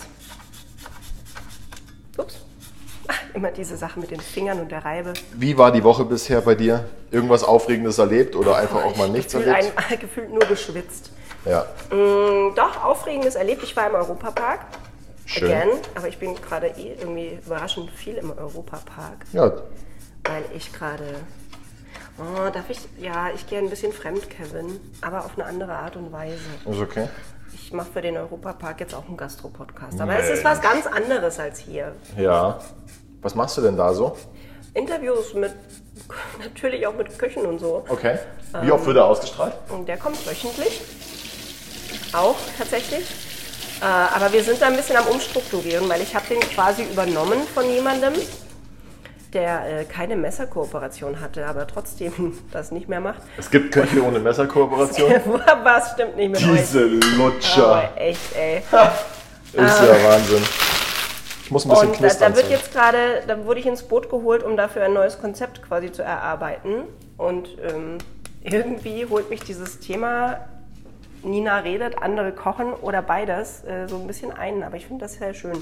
Ups. 2.19 2.39
Immer 3.33 3.51
diese 3.53 3.77
Sache 3.77 3.99
mit 4.01 4.11
den 4.11 4.21
Fingern 4.21 4.61
und 4.61 4.71
der 4.71 4.85
Reibe. 4.85 5.13
Wie 5.35 5.57
war 5.57 5.71
die 5.73 5.83
Woche 5.85 6.05
bisher 6.05 6.41
bei 6.43 6.55
dir? 6.55 6.85
Irgendwas 7.11 7.45
Aufregendes 7.45 7.99
erlebt 7.99 8.35
oder 8.37 8.57
einfach 8.57 8.85
auch 8.85 8.97
mal 8.97 9.09
nichts 9.09 9.33
gefühlt, 9.33 9.55
erlebt? 9.55 9.75
ein, 9.91 9.99
gefühlt 10.01 10.31
nur 10.31 10.41
geschwitzt. 10.41 11.13
Ja, 11.47 11.65
Mm, 11.91 12.55
Doch, 12.55 12.85
Aufregendes 12.85 13.35
erlebt. 13.37 13.63
Ich 13.63 13.75
war 13.77 13.89
im 13.89 13.95
Europapark. 13.95 14.61
Schön. 15.25 15.51
Again. 15.51 15.69
Aber 15.95 16.09
ich 16.09 16.19
bin 16.19 16.35
gerade 16.35 16.67
eh 16.77 16.95
irgendwie 17.01 17.39
überraschend 17.47 17.91
viel 17.93 18.17
im 18.17 18.31
Europapark, 18.37 19.25
ja, 19.33 19.51
weil 20.25 20.45
ich 20.57 20.73
gerade. 20.73 21.05
Oh, 22.19 22.51
darf 22.51 22.69
ich. 22.69 22.79
Ja, 22.99 23.31
ich 23.35 23.47
gehe 23.47 23.59
ein 23.59 23.71
bisschen 23.71 23.93
fremd, 23.93 24.29
Kevin. 24.31 24.79
Aber 25.01 25.25
auf 25.25 25.33
eine 25.37 25.47
andere 25.47 25.73
Art 25.73 25.97
und 25.97 26.13
Weise. 26.13 26.37
ist 26.71 26.81
okay. 26.81 27.09
Ich 27.55 27.73
mache 27.73 27.89
für 27.93 28.03
den 28.03 28.17
Europapark 28.17 28.81
jetzt 28.81 28.95
auch 28.95 29.07
einen 29.07 29.17
Gastro-Podcast. 29.17 30.01
Aber 30.01 30.13
Nee. 30.15 30.21
es 30.21 30.31
ist 30.31 30.45
was 30.45 30.61
ganz 30.61 30.87
anderes 30.87 31.39
als 31.39 31.59
hier. 31.61 31.95
Ja. 32.17 32.59
Was 33.23 33.35
machst 33.35 33.57
du 33.57 33.63
denn 33.63 33.77
da 33.77 33.93
so? 33.95 34.17
Interviews 34.75 35.35
mit. 35.35 35.53
Natürlich 36.39 36.87
auch 36.87 36.95
mit 36.95 37.17
Köchen 37.19 37.45
und 37.47 37.59
so. 37.59 37.85
Okay. 37.89 38.19
Wie 38.63 38.71
oft 38.73 38.85
wird 38.87 38.97
er 38.97 39.05
ausgestrahlt? 39.07 39.55
Und 39.69 39.89
der 39.89 39.97
kommt 39.97 40.25
wöchentlich. 40.27 40.81
Auch 42.13 42.37
tatsächlich. 42.59 43.05
Äh, 43.81 43.85
aber 43.85 44.33
wir 44.33 44.43
sind 44.45 44.61
da 44.61 44.67
ein 44.67 44.77
bisschen 44.77 44.97
am 44.97 45.07
Umstrukturieren, 45.07 45.89
weil 45.89 46.03
ich 46.03 46.15
habe 46.15 46.27
den 46.29 46.41
quasi 46.41 46.83
übernommen 46.85 47.41
von 47.55 47.65
jemandem, 47.69 48.13
der 49.33 49.81
äh, 49.81 49.85
keine 49.85 50.17
Messerkooperation 50.17 51.21
hatte, 51.21 51.47
aber 51.47 51.67
trotzdem 51.67 52.39
das 52.53 52.73
nicht 52.73 52.89
mehr 52.89 53.01
macht. 53.01 53.23
Es 53.39 53.51
gibt 53.51 53.73
Köche 53.73 54.03
ohne 54.03 54.19
Messerkooperation. 54.19 55.11
Was 55.65 55.93
stimmt 55.93 56.17
nicht 56.17 56.31
mit 56.31 56.41
Diese 56.41 56.85
euch? 56.85 57.17
Lutscher. 57.17 57.67
Aber 57.67 57.91
echt, 57.97 58.37
ey. 58.37 58.59
Ist 59.53 59.81
ja 59.83 60.09
Wahnsinn. 60.09 60.43
Ich 61.45 61.51
muss 61.51 61.65
ein 61.65 61.71
bisschen 61.71 61.89
Und 61.89 61.95
da, 61.95 61.99
knistern. 61.99 62.31
da 62.31 62.37
wird 62.37 62.47
so. 62.47 62.53
jetzt 62.53 62.73
gerade, 62.73 63.23
da 63.27 63.45
wurde 63.45 63.59
ich 63.59 63.67
ins 63.67 63.83
Boot 63.83 64.09
geholt, 64.09 64.45
um 64.45 64.57
dafür 64.57 64.85
ein 64.85 64.93
neues 64.93 65.19
Konzept 65.19 65.63
quasi 65.63 65.91
zu 65.91 66.03
erarbeiten. 66.03 66.85
Und 67.17 67.49
ähm, 67.69 67.99
irgendwie 68.43 69.07
holt 69.07 69.31
mich 69.31 69.41
dieses 69.41 69.81
Thema, 69.81 70.47
Nina 71.25 71.59
redet, 71.59 72.01
andere 72.01 72.31
kochen 72.33 72.73
oder 72.73 73.03
beides, 73.03 73.65
äh, 73.65 73.89
so 73.89 73.97
ein 73.97 74.07
bisschen 74.07 74.31
ein. 74.31 74.63
Aber 74.63 74.77
ich 74.77 74.87
finde 74.87 75.05
das 75.05 75.15
sehr 75.15 75.35
schön. 75.35 75.61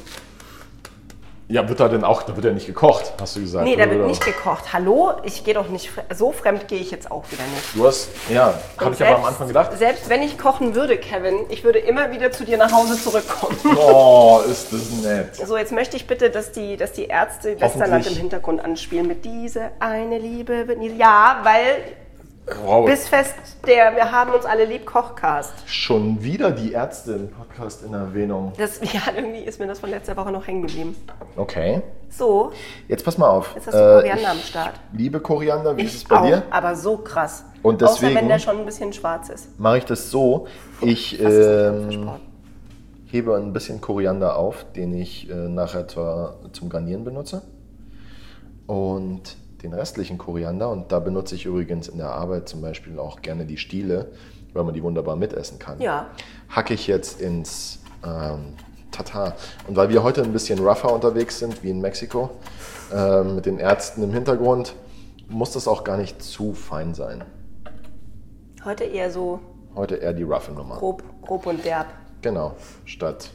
Ja, 1.51 1.67
wird 1.67 1.81
da 1.81 1.89
denn 1.89 2.05
auch, 2.05 2.25
da 2.25 2.37
wird 2.37 2.45
ja 2.45 2.53
nicht 2.53 2.67
gekocht, 2.67 3.15
hast 3.19 3.37
du 3.37 3.41
gesagt. 3.41 3.65
Nee, 3.65 3.75
da 3.75 3.89
wird 3.89 4.01
oder? 4.01 4.09
nicht 4.09 4.23
gekocht. 4.23 4.75
Hallo, 4.75 5.13
ich 5.23 5.45
gehe 5.45 5.55
doch 5.55 5.71
nicht, 5.71 5.91
so 6.15 6.31
fremd 6.31 6.69
gehe 6.69 6.79
ich 6.79 6.91
jetzt 6.91 7.11
auch 7.11 7.25
wieder 7.31 7.43
nicht. 7.45 7.75
Du 7.75 7.87
hast, 7.87 8.11
ja, 8.29 8.53
habe 8.77 8.95
ich 8.95 9.03
aber 9.03 9.17
am 9.17 9.25
Anfang 9.25 9.49
gedacht. 9.49 9.71
Selbst 9.79 10.11
wenn 10.11 10.23
ich 10.23 10.37
kochen 10.37 10.75
würde, 10.75 10.99
Kevin, 10.99 11.47
ich 11.49 11.65
würde 11.65 11.79
immer 11.79 12.13
wieder 12.13 12.33
zu 12.33 12.45
dir 12.45 12.59
nach 12.59 12.71
Hause 12.71 13.03
zurückkommen. 13.03 13.57
Oh, 13.79 14.41
ist 14.47 14.75
das 14.75 14.91
nett. 15.03 15.37
So, 15.37 15.57
jetzt 15.57 15.73
möchte 15.73 15.97
ich 15.97 16.07
bitte, 16.07 16.29
dass 16.29 16.53
die, 16.53 16.77
dass 16.77 16.93
die 16.93 17.07
Ärzte 17.07 17.59
Westerland 17.59 18.07
im 18.07 18.17
Hintergrund 18.17 18.63
anspielen 18.63 19.07
mit 19.07 19.25
diese 19.25 19.71
eine 19.81 20.19
Liebe. 20.19 20.67
Ja, 20.99 21.41
weil 21.45 21.77
Wow, 22.65 22.87
bis 22.87 23.09
fest 23.09 23.35
der 23.67 23.95
Wir 23.95 24.11
haben 24.11 24.33
uns 24.33 24.45
alle 24.47 24.65
lieb 24.65 24.87
Kochcast. 24.87 25.53
schon 25.67 26.23
wieder 26.23 26.51
die 26.51 26.73
Ärzte 26.73 27.13
im 27.13 27.29
Podcast 27.31 27.83
in 27.85 27.93
Erwähnung. 27.93 28.53
Das, 28.57 28.81
ja, 28.93 29.01
irgendwie 29.15 29.41
ist 29.41 29.61
mir 29.61 29.67
das 29.67 29.81
von 29.81 29.91
letzter 29.91 30.17
Woche 30.17 30.33
noch 30.33 30.47
hängen 30.47 30.63
geblieben. 30.63 30.97
Okay, 31.37 31.83
So, 32.09 32.53
jetzt 32.89 33.05
pass 33.05 33.19
mal 33.19 33.29
auf. 33.29 33.53
jetzt 33.55 33.67
hast 33.67 33.75
du 33.75 33.79
Äh, 33.79 34.01
Koriander 34.01 34.31
am 34.31 34.37
ich 34.39 34.47
Start. 34.47 34.75
Liebe 34.93 35.21
Koriander, 35.21 35.77
wie 35.77 35.83
ist 35.83 35.95
es 35.95 36.03
Ich 36.03 36.09
bei 36.09 36.17
auch, 36.21 36.25
dir? 36.27 36.43
aber 36.51 36.75
so 36.75 36.97
krass. 36.99 37.45
Und 37.63 37.83
Außer 37.83 38.03
wenn 38.03 38.09
deswegen- 38.15 38.29
der 38.29 38.39
schon 38.39 38.59
ein 38.59 38.65
bisschen 38.67 38.93
schwarz 38.93 39.29
ist. 39.29 39.59
Mache 39.61 39.79
ich 39.79 39.85
das 39.85 40.11
so, 40.11 40.47
ich 40.81 41.21
ähm, 41.21 42.09
hebe 43.07 43.37
ein 43.37 43.53
bisschen 43.53 43.81
Koriander 43.81 44.37
auf, 44.37 44.65
den 44.75 44.95
ich 44.95 45.29
äh, 45.31 45.35
nachher 45.35 45.87
zur, 45.89 46.39
zum 46.53 46.69
Garnieren 46.71 47.05
benutze. 47.05 47.43
Und 48.67 49.37
den 49.63 49.73
restlichen 49.73 50.19
Koriander, 50.19 50.71
und 50.71 50.93
da 50.93 51.01
benutze 51.01 51.35
ich 51.35 51.47
übrigens 51.47 51.89
in 51.89 51.99
der 51.99 52.11
Arbeit 52.11 52.49
zum 52.49 52.61
Beispiel 52.61 52.99
auch 52.99 53.23
gerne 53.23 53.45
die 53.45 53.57
Stiele, 53.57 54.07
weil 54.53 54.65
man 54.65 54.75
die 54.75 54.83
wunderbar 54.83 55.17
mitessen 55.17 55.59
kann. 55.59 55.81
Ja. 55.81 56.07
Hacke 56.49 56.75
ich 56.75 56.87
jetzt 56.87 57.21
ins 57.21 57.81
ähm, 58.05 58.55
Tatar. 58.91 59.35
Und 59.67 59.77
weil 59.77 59.89
wir 59.89 60.03
heute 60.03 60.23
ein 60.23 60.33
bisschen 60.33 60.59
rougher 60.61 60.93
unterwegs 60.93 61.39
sind, 61.39 61.63
wie 61.63 61.71
in 61.71 61.81
Mexiko, 61.81 62.31
ähm, 62.93 63.37
mit 63.37 63.47
den 63.47 63.59
Ärzten 63.59 64.03
im 64.03 64.13
Hintergrund, 64.13 64.75
muss 65.29 65.53
das 65.53 65.69
auch 65.69 65.85
gar 65.85 65.97
nicht 65.97 66.23
zu 66.23 66.55
fein 66.55 66.95
sein. 66.95 67.25
Heute 68.65 68.85
eher 68.85 69.11
so 69.11 69.41
Heute 69.75 69.97
eher 69.97 70.13
die 70.13 70.23
roughe 70.23 70.51
Nummer. 70.53 70.77
grob, 70.77 71.03
grob 71.23 71.47
und 71.47 71.65
derb. 71.65 71.87
Genau, 72.23 72.55
statt 72.85 73.31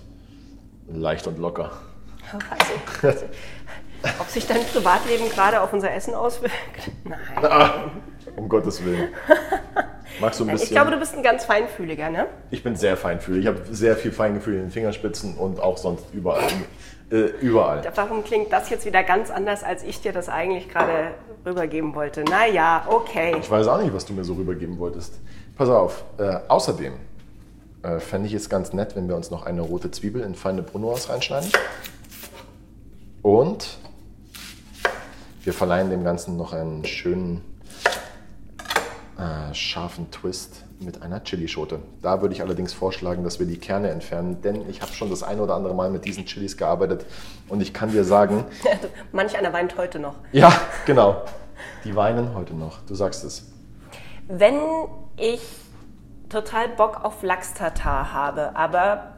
leicht 0.87 1.27
und 1.27 1.37
locker. 1.39 1.71
Weiß 2.33 3.13
ich. 3.15 3.23
Ob 4.19 4.27
sich 4.27 4.45
dein 4.45 4.63
Privatleben 4.65 5.29
gerade 5.29 5.61
auf 5.61 5.71
unser 5.73 5.93
Essen 5.93 6.13
auswirkt? 6.13 6.53
Nein. 7.03 7.19
Ah, 7.41 7.91
um 8.35 8.49
Gottes 8.49 8.83
Willen. 8.83 9.09
Magst 10.19 10.39
du 10.39 10.43
ein 10.43 10.51
bisschen? 10.51 10.65
Ich 10.65 10.71
glaube, 10.71 10.91
du 10.91 10.97
bist 10.97 11.15
ein 11.15 11.23
ganz 11.23 11.45
feinfühliger, 11.45 12.09
ne? 12.09 12.27
Ich 12.51 12.63
bin 12.63 12.75
sehr 12.75 12.97
feinfühlig. 12.97 13.43
Ich 13.43 13.47
habe 13.47 13.61
sehr 13.71 13.95
viel 13.95 14.11
Feingefühl 14.11 14.55
in 14.55 14.61
den 14.61 14.71
Fingerspitzen 14.71 15.37
und 15.37 15.59
auch 15.59 15.77
sonst 15.77 16.05
überall. 16.13 16.43
Äh, 17.11 17.15
überall. 17.41 17.81
Warum 17.95 18.23
klingt 18.23 18.51
das 18.51 18.69
jetzt 18.69 18.85
wieder 18.85 19.03
ganz 19.03 19.29
anders, 19.29 19.63
als 19.63 19.83
ich 19.83 20.01
dir 20.01 20.13
das 20.13 20.29
eigentlich 20.29 20.69
gerade 20.69 21.11
rübergeben 21.45 21.95
wollte? 21.95 22.23
Naja, 22.23 22.85
okay. 22.87 23.35
Ich 23.39 23.49
weiß 23.49 23.67
auch 23.67 23.81
nicht, 23.81 23.93
was 23.93 24.05
du 24.05 24.13
mir 24.13 24.23
so 24.23 24.33
rübergeben 24.33 24.79
wolltest. 24.79 25.19
Pass 25.55 25.69
auf. 25.69 26.03
Äh, 26.17 26.39
außerdem 26.47 26.93
äh, 27.83 27.99
fände 27.99 28.27
ich 28.27 28.33
es 28.33 28.49
ganz 28.49 28.73
nett, 28.73 28.95
wenn 28.95 29.07
wir 29.07 29.15
uns 29.15 29.31
noch 29.31 29.45
eine 29.45 29.61
rote 29.61 29.91
Zwiebel 29.91 30.21
in 30.21 30.35
feine 30.35 30.63
Brunoise 30.63 31.09
reinschneiden. 31.09 31.51
Und 33.21 33.77
wir 35.43 35.53
verleihen 35.53 35.89
dem 35.89 36.03
Ganzen 36.03 36.37
noch 36.37 36.53
einen 36.53 36.85
schönen 36.85 37.41
äh, 39.17 39.53
scharfen 39.53 40.09
Twist 40.11 40.63
mit 40.79 41.01
einer 41.01 41.23
Chilischote. 41.23 41.79
Da 42.01 42.21
würde 42.21 42.33
ich 42.33 42.41
allerdings 42.41 42.73
vorschlagen, 42.73 43.23
dass 43.23 43.39
wir 43.39 43.45
die 43.45 43.57
Kerne 43.57 43.89
entfernen, 43.89 44.41
denn 44.41 44.69
ich 44.69 44.81
habe 44.81 44.91
schon 44.93 45.09
das 45.09 45.23
ein 45.23 45.39
oder 45.39 45.55
andere 45.55 45.73
Mal 45.75 45.89
mit 45.89 46.05
diesen 46.05 46.25
Chilis 46.25 46.57
gearbeitet 46.57 47.05
und 47.49 47.61
ich 47.61 47.73
kann 47.73 47.91
dir 47.91 48.03
sagen, 48.03 48.45
Manch 49.11 49.37
einer 49.37 49.53
weint 49.53 49.77
heute 49.77 49.99
noch. 49.99 50.15
ja, 50.31 50.51
genau, 50.85 51.21
die 51.83 51.95
weinen 51.95 52.33
heute 52.35 52.53
noch. 52.53 52.79
Du 52.87 52.95
sagst 52.95 53.23
es. 53.23 53.45
Wenn 54.27 54.59
ich 55.17 55.41
total 56.29 56.69
Bock 56.69 57.03
auf 57.03 57.21
Lachs-Tatar 57.21 58.13
habe, 58.13 58.55
aber 58.55 59.13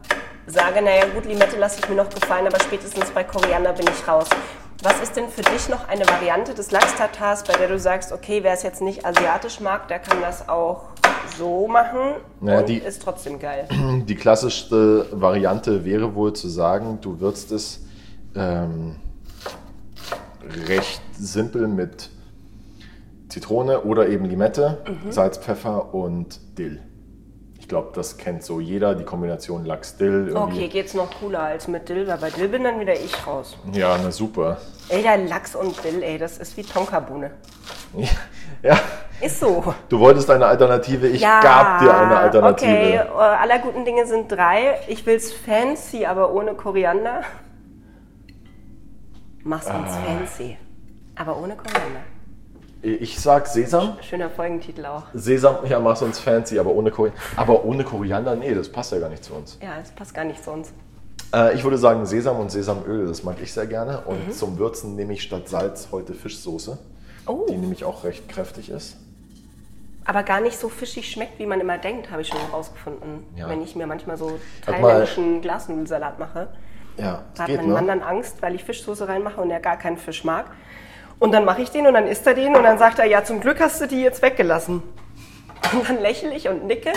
sage, 0.48 0.82
naja 0.82 1.06
gut, 1.14 1.26
Limette 1.26 1.58
lasse 1.58 1.80
ich 1.80 1.90
mir 1.90 1.96
noch 1.96 2.10
gefallen, 2.10 2.46
aber 2.46 2.60
spätestens 2.60 3.10
bei 3.12 3.24
Koriander 3.24 3.74
bin 3.74 3.88
ich 3.88 4.08
raus. 4.08 4.28
Was 4.86 5.02
ist 5.02 5.16
denn 5.16 5.30
für 5.30 5.42
dich 5.42 5.68
noch 5.68 5.88
eine 5.88 6.06
Variante 6.06 6.54
des 6.54 6.70
Lachs-Tatars, 6.70 7.44
bei 7.46 7.54
der 7.58 7.70
du 7.70 7.80
sagst, 7.80 8.12
okay, 8.12 8.44
wer 8.44 8.54
es 8.54 8.62
jetzt 8.62 8.84
nicht 8.84 9.04
asiatisch 9.04 9.60
mag, 9.60 9.88
der 9.88 9.98
kann 9.98 10.22
das 10.22 10.48
auch 10.48 10.84
so 11.40 11.68
machen 11.68 12.18
Naja, 12.40 12.60
und 12.60 12.70
die- 12.70 12.78
ist 12.78 13.02
trotzdem 13.02 13.40
geil. 13.40 13.68
Die 14.06 14.14
klassischste 14.14 15.08
Variante 15.12 15.86
wäre 15.86 16.14
wohl 16.14 16.34
zu 16.34 16.48
sagen, 16.50 17.00
du 17.02 17.20
würzt 17.20 17.52
es 17.52 17.84
ähm, 18.36 18.98
recht 20.68 21.02
simpel 21.18 21.68
mit 21.68 22.12
Zitrone 23.30 23.82
oder 23.86 24.08
eben 24.08 24.26
Limette, 24.26 24.84
Salz, 25.10 25.40
Pfeffer 25.40 25.96
und 25.96 26.40
Dill. 26.60 26.80
Ich 27.66 27.70
glaube, 27.70 27.90
das 27.96 28.18
kennt 28.18 28.44
so 28.44 28.60
jeder, 28.60 28.94
die 28.94 29.04
Kombination 29.06 29.66
Lachs-Dill. 29.66 30.36
Okay, 30.38 30.68
geht's 30.68 30.94
noch 30.94 31.10
cooler 31.20 31.40
als 31.40 31.68
mit 31.68 31.90
Dill, 31.90 32.06
weil 32.06 32.20
bei 32.20 32.30
Dill 32.30 32.48
bin 32.48 32.64
dann 32.64 32.80
wieder 32.80 32.94
ich 32.94 33.26
raus. 33.26 33.58
Ja, 33.74 33.98
na 33.98 34.12
super. 34.12 34.60
Ey, 34.88 35.02
der 35.02 35.18
Lachs 35.18 35.56
und 35.56 35.84
Dill, 35.84 36.04
ey, 36.04 36.20
das 36.20 36.38
ist 36.38 36.56
wie 36.58 36.62
Tonkabohne. 36.62 37.32
Ja, 38.62 38.78
Ist 39.22 39.40
so. 39.40 39.74
du 39.90 40.00
wolltest 40.00 40.30
eine 40.30 40.46
Alternative, 40.46 41.08
ich 41.08 41.22
gab 41.22 41.80
dir 41.80 41.96
eine 41.96 42.18
Alternative. 42.18 42.70
Okay, 42.72 42.96
äh, 42.96 43.02
aller 43.10 43.60
guten 43.60 43.84
Dinge 43.86 44.06
sind 44.08 44.32
drei. 44.32 44.80
Ich 44.88 45.06
will's 45.06 45.32
fancy, 45.32 46.06
aber 46.06 46.32
ohne 46.34 46.54
Koriander. 46.54 47.22
Mach's 49.44 49.66
uns 49.68 49.90
Ah. 49.92 49.98
fancy, 50.06 50.58
aber 51.16 51.38
ohne 51.38 51.56
Koriander. 51.56 52.02
Ich 52.88 53.20
sag 53.20 53.48
Sesam. 53.48 53.98
Schöner 54.02 54.30
Folgentitel 54.30 54.86
auch. 54.86 55.04
Sesam, 55.16 55.58
ja, 55.68 55.80
mach's 55.80 56.04
uns 56.04 56.20
fancy, 56.20 56.60
aber 56.60 56.70
ohne 56.72 56.92
Koriander. 56.92 57.20
Aber 57.36 57.66
ohne 57.66 57.84
Koriander, 57.84 58.36
nee, 58.36 58.54
das 58.54 58.70
passt 58.72 58.92
ja 58.92 59.00
gar 59.00 59.10
nicht 59.10 59.24
zu 59.24 59.34
uns. 59.34 59.58
Ja, 59.60 59.80
das 59.80 59.90
passt 59.92 60.14
gar 60.14 60.24
nicht 60.24 60.44
zu 60.44 60.52
uns. 60.52 60.72
Äh, 61.34 61.56
ich 61.56 61.64
würde 61.64 61.80
sagen 61.80 62.06
Sesam 62.06 62.38
und 62.40 62.52
Sesamöl, 62.52 63.08
das 63.08 63.24
mag 63.24 63.38
ich 63.42 63.52
sehr 63.52 63.66
gerne. 63.66 64.02
Und 64.02 64.28
Mhm. 64.28 64.32
zum 64.32 64.60
Würzen 64.60 64.96
nehme 64.96 65.14
ich 65.14 65.24
statt 65.24 65.50
Salz 65.50 65.88
heute 65.92 66.14
Fischsoße, 66.14 66.78
Oh, 67.26 67.48
die 67.50 67.58
nämlich 67.58 67.84
auch 67.86 68.04
recht 68.04 68.30
kräftig 68.30 68.70
ist. 68.70 68.98
aber 70.08 70.22
gar 70.22 70.40
nicht 70.40 70.60
so 70.60 70.70
fischig 70.70 71.10
schmeckt, 71.10 71.40
wie 71.40 71.48
man 71.48 71.60
immer 71.60 71.80
denkt, 71.80 72.12
habe 72.12 72.22
ich 72.22 72.28
schon 72.28 72.40
herausgefunden. 72.40 73.24
Ja. 73.36 73.50
Wenn 73.50 73.64
ich 73.64 73.76
mir 73.76 73.88
manchmal 73.88 74.18
so 74.18 74.38
thailändischen 74.64 75.42
Glasnudelsalat 75.42 76.20
mache. 76.20 76.50
Ja, 76.98 77.24
Da 77.34 77.42
hat 77.42 77.48
geht, 77.48 77.58
mein 77.58 77.72
Mann 77.72 77.86
ne? 77.88 77.92
dann 77.94 78.04
Angst, 78.04 78.44
weil 78.44 78.54
ich 78.54 78.64
Fischsoße 78.64 79.08
reinmache 79.08 79.42
und 79.42 79.50
er 79.50 79.60
gar 79.60 79.78
keinen 79.78 79.98
Fisch 79.98 80.24
mag. 80.24 80.46
Und 81.20 81.34
dann 81.34 81.46
mache 81.46 81.62
ich 81.62 81.72
den 81.72 81.88
und 81.88 81.94
dann 81.94 82.08
isst 82.08 82.28
er 82.28 82.34
den 82.34 82.56
und 82.56 82.64
dann 82.64 82.78
sagt 82.78 83.00
er, 83.00 83.06
ja, 83.06 83.24
zum 83.24 83.40
Glück 83.40 83.60
hast 83.60 83.82
du 83.82 83.88
die 83.88 84.02
jetzt 84.02 84.22
weggelassen. 84.22 84.84
Und 85.74 85.90
dann 85.90 86.00
lächle 86.00 86.34
ich 86.34 86.48
und 86.48 86.66
nicke, 86.66 86.92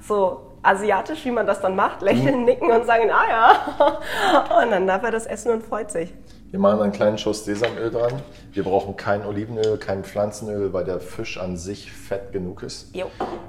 so 0.00 0.48
asiatisch, 0.62 1.24
wie 1.24 1.30
man 1.30 1.46
das 1.46 1.60
dann 1.60 1.76
macht, 1.76 2.02
lächeln, 2.02 2.44
nicken 2.44 2.70
und 2.70 2.86
sagen, 2.86 3.10
ah 3.10 3.28
ja. 3.28 4.60
Und 4.62 4.70
dann 4.70 4.86
darf 4.86 5.02
er 5.02 5.10
das 5.10 5.26
essen 5.26 5.52
und 5.52 5.62
freut 5.62 5.90
sich. 5.90 6.12
Wir 6.50 6.58
machen 6.58 6.80
einen 6.80 6.92
kleinen 6.92 7.18
Schuss 7.18 7.44
Sesamöl 7.44 7.90
dran. 7.90 8.12
Wir 8.52 8.64
brauchen 8.64 8.96
kein 8.96 9.24
Olivenöl, 9.24 9.76
kein 9.76 10.02
Pflanzenöl, 10.02 10.72
weil 10.72 10.84
der 10.84 10.98
Fisch 10.98 11.38
an 11.38 11.56
sich 11.56 11.92
fett 11.92 12.32
genug 12.32 12.62
ist. 12.62 12.94
Jo. 12.96 13.06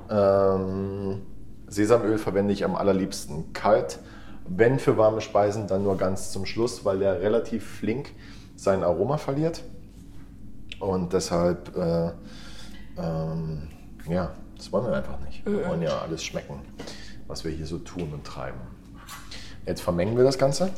Ähm, 0.10 1.22
Sesamöl 1.68 2.18
verwende 2.18 2.54
ich 2.54 2.66
am 2.66 2.76
allerliebsten 2.76 3.54
kalt. 3.54 4.00
Wenn 4.48 4.80
für 4.80 4.98
warme 4.98 5.22
Speisen, 5.22 5.68
dann 5.68 5.84
nur 5.84 5.98
ganz 5.98 6.32
zum 6.32 6.46
Schluss, 6.46 6.84
weil 6.84 7.00
der 7.00 7.22
relativ 7.22 7.66
flink 7.80 8.12
sein 8.56 8.84
Aroma 8.84 9.18
verliert. 9.18 9.64
Und 10.80 11.14
deshalb, 11.14 11.76
äh, 11.76 12.12
ähm, 12.98 13.68
ja, 14.10 14.32
das 14.58 14.72
wollen 14.72 14.86
wir 14.88 14.94
einfach 14.96 15.20
nicht. 15.22 15.46
Wir 15.46 15.68
wollen 15.68 15.82
ja 15.82 16.00
alles 16.00 16.24
schmecken, 16.24 16.62
was 17.28 17.44
wir 17.44 17.52
hier 17.52 17.66
so 17.66 17.80
tun 17.80 18.12
und 18.14 18.24
treiben. 18.26 18.60
Jetzt 19.66 19.82
vermengen 19.82 20.16
wir 20.18 20.24
das 20.24 20.38
Ganze. 20.38 20.72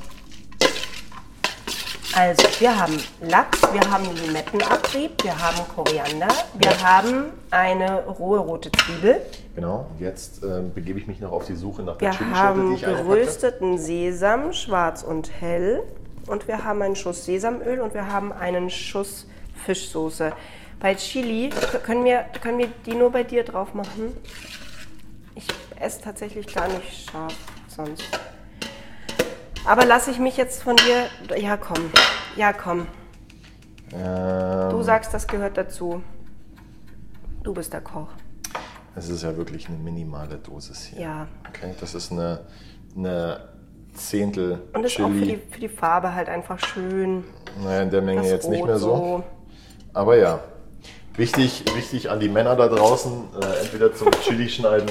Also, 2.14 2.44
wir 2.60 2.78
haben 2.78 2.98
Lachs, 3.22 3.62
wir 3.72 3.90
haben 3.90 4.04
Limettenabrieb, 4.26 5.24
wir 5.24 5.38
haben 5.40 5.66
Koriander, 5.74 6.28
wir 6.56 6.84
haben 6.84 7.28
eine 7.52 8.04
rohe 8.04 8.40
rote 8.40 8.70
Zwiebel, 8.70 9.22
Genau, 9.56 9.88
und 9.92 10.02
jetzt 10.02 10.44
äh, 10.44 10.62
begebe 10.76 11.00
ich 11.00 11.08
mich 11.08 11.22
noch 11.22 11.32
auf 11.32 11.46
die 11.46 11.56
Suche 11.56 11.84
nach 11.84 11.96
der 11.98 12.12
wir 12.12 12.18
Chilischote, 12.18 12.34
die 12.34 12.38
haben 12.38 12.76
ich 12.76 12.86
eingepackte. 12.86 13.16
gerösteten 13.16 13.78
Sesam, 13.78 14.52
schwarz 14.52 15.04
und 15.04 15.32
hell, 15.40 15.84
und 16.28 16.50
wir 16.50 16.66
haben 16.66 16.82
einen 16.82 16.98
Schuss 16.98 17.24
Sesamöl 17.26 17.80
und 17.80 17.94
wir 17.94 18.08
haben 18.12 18.34
einen 18.34 18.70
Schuss 18.70 19.26
Fischsoße. 19.66 20.34
Bei 20.80 20.96
Chili 20.96 21.50
können 21.84 22.04
wir, 22.06 22.26
können 22.42 22.58
wir 22.58 22.68
die 22.86 22.94
nur 22.96 23.12
bei 23.12 23.24
dir 23.24 23.44
drauf 23.44 23.74
machen. 23.74 24.16
Ich 25.36 25.48
esse 25.80 26.02
tatsächlich 26.02 26.54
gar 26.54 26.68
nicht 26.68 27.10
scharf 27.10 27.36
sonst. 27.68 28.04
Aber 29.66 29.86
lasse 29.86 30.10
ich 30.12 30.18
mich 30.20 30.38
jetzt 30.38 30.64
von 30.64 30.76
dir. 30.76 31.38
Ja, 31.38 31.56
komm. 31.58 31.92
Ja, 32.36 32.52
komm. 32.54 32.88
Ähm, 33.94 34.70
Du 34.72 34.82
sagst, 34.82 35.14
das 35.14 35.28
gehört 35.28 35.58
dazu. 35.58 36.02
Du 37.44 37.54
bist 37.54 37.74
der 37.74 37.82
Koch. 37.82 38.08
Es 38.96 39.08
ist 39.10 39.24
ja 39.24 39.36
wirklich 39.38 39.68
eine 39.68 39.78
minimale 39.78 40.38
Dosis 40.38 40.86
hier. 40.86 41.02
Ja. 41.02 41.28
Okay, 41.48 41.74
das 41.80 41.94
ist 41.96 42.12
eine, 42.12 42.42
eine 42.96 43.50
Zehntel 43.94 44.62
Und 44.74 44.84
ist 44.84 45.00
auch 45.00 45.08
für 45.08 45.14
die, 45.14 45.20
Chili. 45.22 45.42
für 45.50 45.60
die 45.60 45.70
Farbe 45.70 46.14
halt 46.14 46.28
einfach 46.30 46.60
schön. 46.60 47.24
Naja, 47.64 47.84
in 47.84 47.90
der 47.90 48.02
Menge 48.02 48.22
Das 48.22 48.32
jetzt 48.32 48.50
nicht 48.50 48.60
Rot 48.62 48.68
mehr 48.68 48.78
so. 48.80 49.24
Aber 49.94 50.18
ja, 50.18 50.40
wichtig, 51.16 51.64
wichtig 51.76 52.10
an 52.10 52.20
die 52.20 52.30
Männer 52.30 52.56
da 52.56 52.68
draußen, 52.68 53.12
äh, 53.42 53.62
entweder 53.62 53.94
zum 53.94 54.10
Chili 54.24 54.50
schneiden, 54.50 54.90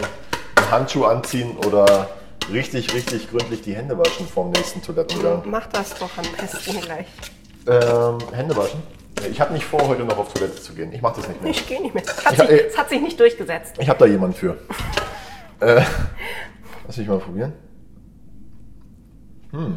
einen 0.56 0.70
Handschuh 0.70 1.04
anziehen 1.04 1.56
oder 1.66 2.08
richtig, 2.52 2.92
richtig 2.94 3.30
gründlich 3.30 3.62
die 3.62 3.74
Hände 3.74 3.98
waschen 3.98 4.26
vorm 4.26 4.50
nächsten 4.50 4.82
Toilettengang. 4.82 5.42
Mach 5.46 5.66
das 5.68 5.94
doch 5.94 6.10
am 6.18 6.24
besten 6.38 6.80
gleich. 6.80 7.06
Ähm, 7.66 8.18
Hände 8.32 8.56
waschen? 8.56 8.82
Ich 9.30 9.40
habe 9.40 9.52
nicht 9.52 9.64
vor, 9.64 9.86
heute 9.86 10.04
noch 10.04 10.16
auf 10.16 10.32
Toilette 10.32 10.60
zu 10.60 10.72
gehen. 10.72 10.92
Ich 10.92 11.02
mache 11.02 11.20
das 11.20 11.28
nicht 11.28 11.42
mehr. 11.42 11.50
Ich 11.50 11.66
gehe 11.66 11.80
nicht 11.80 11.94
mehr. 11.94 12.02
Es 12.04 12.24
hat, 12.24 12.48
es 12.48 12.76
hat 12.76 12.88
sich 12.88 13.00
nicht 13.00 13.20
durchgesetzt. 13.20 13.74
Ich 13.78 13.88
habe 13.88 13.98
da 13.98 14.06
jemanden 14.06 14.36
für. 14.36 14.56
Äh, 15.62 15.82
lass 16.86 16.96
mich 16.96 17.06
mal 17.06 17.18
probieren. 17.18 17.52
Hm. 19.50 19.76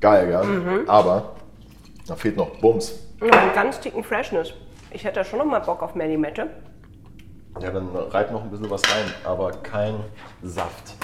Geil, 0.00 0.26
gell? 0.26 0.44
Mhm. 0.44 0.88
Aber 0.88 1.36
da 2.06 2.16
fehlt 2.16 2.36
noch 2.36 2.50
Bums. 2.60 2.94
Ja, 3.20 3.32
einen 3.38 3.52
ganz 3.54 3.80
dicken 3.80 4.02
Freshness. 4.02 4.52
Ich 4.90 5.04
hätte 5.04 5.24
schon 5.24 5.38
noch 5.38 5.46
mal 5.46 5.60
Bock 5.60 5.82
auf 5.82 5.94
mehr 5.94 6.08
Limette. 6.08 6.48
Ja, 7.60 7.70
dann 7.70 7.88
reibt 7.94 8.32
noch 8.32 8.42
ein 8.42 8.50
bisschen 8.50 8.70
was 8.70 8.82
rein, 8.84 9.12
aber 9.24 9.50
kein 9.52 9.96
Saft. 10.42 10.94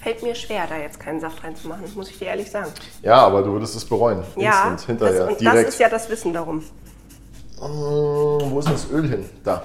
Fällt 0.00 0.22
mir 0.22 0.34
schwer, 0.34 0.66
da 0.68 0.76
jetzt 0.76 0.98
keinen 1.00 1.20
Saft 1.20 1.42
reinzumachen, 1.42 1.84
muss 1.94 2.10
ich 2.10 2.18
dir 2.18 2.26
ehrlich 2.26 2.50
sagen. 2.50 2.70
Ja, 3.02 3.18
aber 3.18 3.42
du 3.42 3.52
würdest 3.52 3.76
es 3.76 3.84
bereuen. 3.84 4.22
Ja, 4.36 4.70
Instant, 4.70 4.80
hinterher, 4.86 5.20
das, 5.20 5.28
und 5.30 5.40
direkt. 5.40 5.66
das 5.66 5.74
ist 5.74 5.80
ja 5.80 5.88
das 5.88 6.10
Wissen 6.10 6.32
darum. 6.32 6.58
Mm, 6.58 8.50
Wo 8.50 8.58
ist 8.58 8.66
denn 8.66 8.74
das 8.74 8.90
Öl 8.90 9.08
hin? 9.08 9.28
Da. 9.42 9.62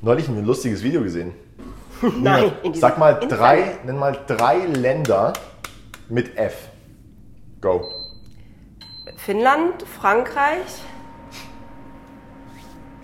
Neulich 0.00 0.28
ein 0.28 0.44
lustiges 0.44 0.82
Video 0.82 1.02
gesehen. 1.02 1.32
Nein, 2.02 2.52
in 2.62 2.74
Sag 2.74 2.98
mal 2.98 3.14
Internet. 3.14 3.38
drei, 3.38 3.78
nenn 3.84 3.96
mal 3.98 4.18
drei 4.26 4.58
Länder 4.66 5.32
mit 6.08 6.36
F. 6.36 6.68
Go. 7.60 7.88
Finnland, 9.16 9.84
Frankreich 10.00 10.82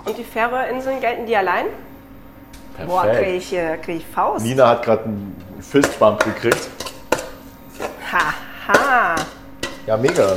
und 0.05 0.19
die 0.19 0.25
Färöerinseln 0.25 1.00
gelten 1.00 1.26
die 1.26 1.37
allein? 1.37 1.67
Boah, 2.87 3.07
kriege 3.07 3.37
ich, 3.37 3.50
krieg 3.83 3.97
ich 3.99 4.07
Faust. 4.07 4.45
Nina 4.45 4.69
hat 4.69 4.85
gerade 4.85 5.05
einen 5.05 5.37
Fistbump 5.61 6.25
gekriegt. 6.25 6.69
Haha. 8.12 9.17
Ja, 9.87 9.97
mega. 9.97 10.37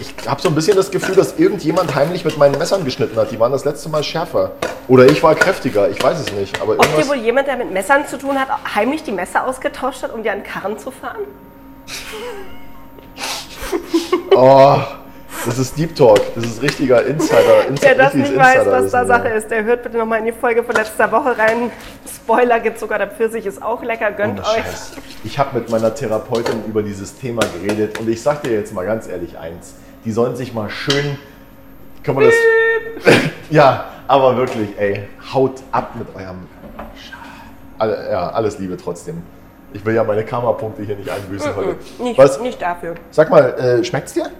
Ich 0.00 0.11
habe 0.28 0.40
so 0.40 0.48
ein 0.48 0.54
bisschen 0.54 0.76
das 0.76 0.90
Gefühl, 0.90 1.14
dass 1.14 1.38
irgendjemand 1.38 1.94
heimlich 1.94 2.24
mit 2.24 2.36
meinen 2.38 2.58
Messern 2.58 2.84
geschnitten 2.84 3.16
hat. 3.16 3.30
Die 3.30 3.40
waren 3.40 3.52
das 3.52 3.64
letzte 3.64 3.88
Mal 3.88 4.02
schärfer. 4.02 4.52
Oder 4.88 5.06
ich 5.06 5.22
war 5.22 5.34
kräftiger. 5.34 5.88
Ich 5.90 6.02
weiß 6.02 6.20
es 6.20 6.32
nicht. 6.32 6.60
Aber 6.60 6.74
Ob 6.74 6.96
dir 6.96 7.08
wohl 7.08 7.16
jemand, 7.16 7.48
der 7.48 7.56
mit 7.56 7.72
Messern 7.72 8.06
zu 8.06 8.18
tun 8.18 8.38
hat, 8.38 8.48
heimlich 8.74 9.02
die 9.02 9.12
Messer 9.12 9.46
ausgetauscht 9.46 10.02
hat, 10.02 10.12
um 10.12 10.22
dir 10.22 10.32
einen 10.32 10.44
Karren 10.44 10.78
zu 10.78 10.90
fahren? 10.90 11.20
Oh, 14.34 14.78
das 15.44 15.58
ist 15.58 15.76
Deep 15.76 15.96
Talk. 15.96 16.20
Das 16.34 16.44
ist 16.44 16.62
richtiger 16.62 17.04
Insider. 17.04 17.66
Insider 17.68 17.90
Wer 17.90 17.94
das 17.96 18.14
nicht 18.14 18.36
weiß, 18.36 18.66
was 18.66 18.90
da 18.90 19.04
Sache 19.04 19.28
ist, 19.28 19.50
der 19.50 19.64
hört 19.64 19.82
bitte 19.82 19.98
nochmal 19.98 20.20
in 20.20 20.26
die 20.26 20.32
Folge 20.32 20.62
von 20.62 20.74
letzter 20.74 21.10
Woche 21.10 21.36
rein. 21.36 21.70
Spoiler 22.06 22.60
gibt 22.60 22.78
sogar 22.78 22.98
der 22.98 23.08
Pfirsich, 23.08 23.46
ist 23.46 23.62
auch 23.62 23.82
lecker, 23.82 24.12
gönnt 24.12 24.38
Ohne 24.38 24.48
euch. 24.48 24.64
Scheiß. 24.64 24.92
Ich 25.24 25.38
habe 25.38 25.58
mit 25.58 25.70
meiner 25.70 25.94
Therapeutin 25.94 26.64
über 26.66 26.82
dieses 26.82 27.18
Thema 27.18 27.42
geredet 27.60 27.98
und 27.98 28.08
ich 28.08 28.22
sag 28.22 28.42
dir 28.42 28.52
jetzt 28.52 28.72
mal 28.72 28.86
ganz 28.86 29.08
ehrlich 29.08 29.38
eins. 29.38 29.74
Die 30.04 30.12
sollen 30.12 30.36
sich 30.36 30.52
mal 30.52 30.68
schön. 30.68 31.16
Kann 32.02 32.14
man 32.14 32.24
das. 32.24 32.34
ja, 33.50 33.84
aber 34.08 34.36
wirklich, 34.36 34.70
ey, 34.78 35.08
haut 35.32 35.62
ab 35.70 35.94
mit 35.96 36.08
eurem. 36.14 36.48
Alle, 37.78 38.10
ja, 38.10 38.30
alles 38.30 38.58
Liebe 38.58 38.76
trotzdem. 38.76 39.22
Ich 39.72 39.84
will 39.84 39.94
ja 39.94 40.04
meine 40.04 40.24
Karma-Punkte 40.24 40.82
hier 40.82 40.96
nicht 40.96 41.08
einbüßen 41.08 41.56
heute. 41.56 41.76
Nicht, 41.98 42.18
Was? 42.18 42.38
nicht 42.40 42.60
dafür. 42.60 42.94
Sag 43.10 43.30
mal, 43.30 43.54
äh, 43.58 43.84
schmeckt's 43.84 44.12
dir? 44.12 44.30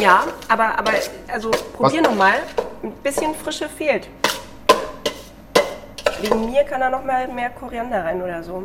Ja, 0.00 0.24
aber, 0.48 0.78
aber 0.78 0.90
also 1.32 1.50
probier 1.74 2.02
nochmal. 2.02 2.34
Ein 2.82 2.92
bisschen 3.02 3.34
Frische 3.34 3.68
fehlt. 3.68 4.08
Wegen 6.20 6.50
mir 6.50 6.64
kann 6.64 6.80
da 6.80 6.90
noch 6.90 7.04
mal 7.04 7.28
mehr 7.28 7.50
Koriander 7.50 8.04
rein 8.04 8.20
oder 8.20 8.42
so. 8.42 8.64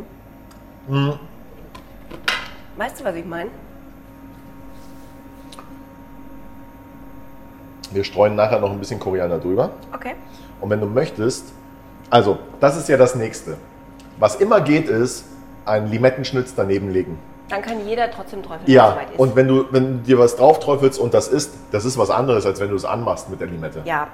Mhm. 0.88 1.18
Weißt 2.76 3.00
du, 3.00 3.04
was 3.04 3.14
ich 3.14 3.24
meine? 3.24 3.50
Wir 7.92 8.04
streuen 8.04 8.34
nachher 8.36 8.60
noch 8.60 8.70
ein 8.70 8.78
bisschen 8.78 9.00
Koriander 9.00 9.38
drüber. 9.38 9.70
Okay. 9.94 10.14
Und 10.60 10.70
wenn 10.70 10.80
du 10.80 10.86
möchtest, 10.86 11.46
also, 12.10 12.38
das 12.60 12.76
ist 12.76 12.88
ja 12.88 12.96
das 12.96 13.14
nächste. 13.14 13.56
Was 14.18 14.36
immer 14.36 14.60
geht, 14.60 14.88
ist, 14.88 15.24
einen 15.64 15.86
Limettenschnitz 15.88 16.54
daneben 16.54 16.90
legen. 16.90 17.18
Dann 17.48 17.62
kann 17.62 17.86
jeder 17.86 18.10
trotzdem 18.10 18.42
träufeln, 18.42 18.70
Ja, 18.70 18.84
was 18.84 18.92
soweit 18.94 19.10
ist. 19.12 19.18
und 19.18 19.36
wenn 19.36 19.48
du, 19.48 19.64
wenn 19.70 19.98
du 19.98 19.98
dir 20.04 20.18
was 20.18 20.36
drauf 20.36 20.60
träufelst 20.60 21.00
und 21.00 21.14
das 21.14 21.28
ist, 21.28 21.52
das 21.72 21.84
ist 21.84 21.98
was 21.98 22.10
anderes, 22.10 22.46
als 22.46 22.60
wenn 22.60 22.70
du 22.70 22.76
es 22.76 22.84
anmachst 22.84 23.28
mit 23.28 23.40
der 23.40 23.48
Limette. 23.48 23.82
ja. 23.84 24.08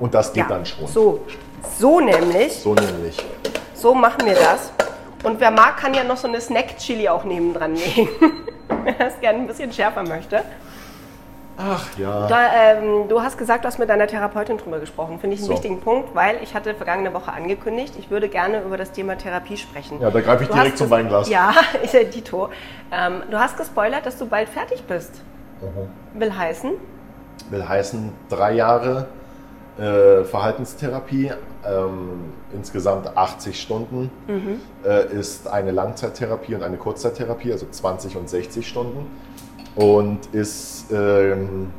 Und 0.00 0.14
das 0.14 0.32
geht 0.32 0.42
ja. 0.44 0.48
dann 0.48 0.66
schon. 0.66 0.88
So. 0.88 1.20
So 1.78 2.00
nämlich. 2.00 2.54
So 2.54 2.74
nämlich. 2.74 3.16
So 3.74 3.94
machen 3.94 4.24
wir 4.24 4.34
das. 4.34 4.72
Und 5.22 5.38
wer 5.38 5.52
mag, 5.52 5.76
kann 5.76 5.94
ja 5.94 6.02
noch 6.02 6.16
so 6.16 6.26
eine 6.26 6.40
Snack-Chili 6.40 7.08
auch 7.08 7.22
nebendran 7.22 7.76
legen. 7.76 8.08
Wer 8.84 8.94
das 8.94 9.20
gerne 9.20 9.38
ein 9.40 9.46
bisschen 9.46 9.72
schärfer 9.72 10.02
möchte. 10.02 10.42
Ach 11.58 11.86
ja. 11.98 12.26
Da, 12.28 12.52
ähm, 12.54 13.08
du 13.08 13.20
hast 13.22 13.36
gesagt, 13.38 13.64
du 13.64 13.68
hast 13.68 13.78
mit 13.78 13.88
deiner 13.88 14.06
Therapeutin 14.06 14.56
drüber 14.58 14.80
gesprochen. 14.80 15.18
Finde 15.20 15.34
ich 15.34 15.40
einen 15.40 15.48
So. 15.48 15.52
wichtigen 15.52 15.80
Punkt, 15.80 16.14
weil 16.14 16.36
ich 16.42 16.54
hatte 16.54 16.74
vergangene 16.74 17.12
Woche 17.14 17.32
angekündigt, 17.32 17.94
ich 17.98 18.10
würde 18.10 18.28
gerne 18.28 18.62
über 18.62 18.76
das 18.76 18.92
Thema 18.92 19.16
Therapie 19.16 19.56
sprechen. 19.56 20.00
Ja, 20.00 20.10
da 20.10 20.20
greife 20.20 20.44
ich 20.44 20.48
Du 20.48 20.54
direkt 20.54 20.78
zum 20.78 20.90
Weinglas. 20.90 21.28
Ja, 21.28 21.52
ich, 21.82 21.92
äh, 21.94 22.04
Dito. 22.04 22.48
Ähm, 22.90 23.22
du 23.30 23.38
hast 23.38 23.56
gespoilert, 23.56 24.06
dass 24.06 24.16
du 24.18 24.26
bald 24.26 24.48
fertig 24.48 24.82
bist. 24.84 25.22
Mhm. 25.60 26.18
Will 26.20 26.36
heißen, 26.36 26.72
Will 27.50 27.68
heißen, 27.68 28.12
drei 28.28 28.52
Jahre 28.54 29.06
äh, 29.78 30.24
Verhaltenstherapie, 30.24 31.32
ähm, 31.66 32.32
insgesamt 32.52 33.16
80 33.16 33.60
Stunden, 33.60 34.10
Mhm. 34.26 34.60
äh, 34.84 35.06
ist 35.12 35.48
eine 35.48 35.70
Langzeittherapie 35.70 36.54
und 36.54 36.62
eine 36.62 36.76
Kurzzeittherapie, 36.76 37.52
also 37.52 37.66
20 37.70 38.16
und 38.16 38.28
60 38.28 38.66
Stunden. 38.68 39.06
Und 39.74 40.26
ist 40.32 40.86
ähm, 40.92 41.72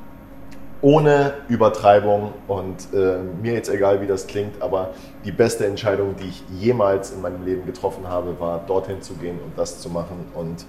ohne 0.81 1.35
Übertreibung 1.47 2.33
und 2.47 2.93
äh, 2.93 3.19
mir 3.41 3.53
jetzt 3.53 3.69
egal, 3.69 4.01
wie 4.01 4.07
das 4.07 4.27
klingt, 4.27 4.61
aber 4.61 4.89
die 5.23 5.31
beste 5.31 5.65
Entscheidung, 5.65 6.15
die 6.17 6.27
ich 6.27 6.43
jemals 6.59 7.11
in 7.11 7.21
meinem 7.21 7.45
Leben 7.45 7.65
getroffen 7.65 8.07
habe, 8.07 8.37
war 8.39 8.59
dorthin 8.67 9.01
zu 9.01 9.13
gehen 9.13 9.39
und 9.43 9.57
das 9.57 9.79
zu 9.79 9.89
machen 9.89 10.25
und 10.35 10.65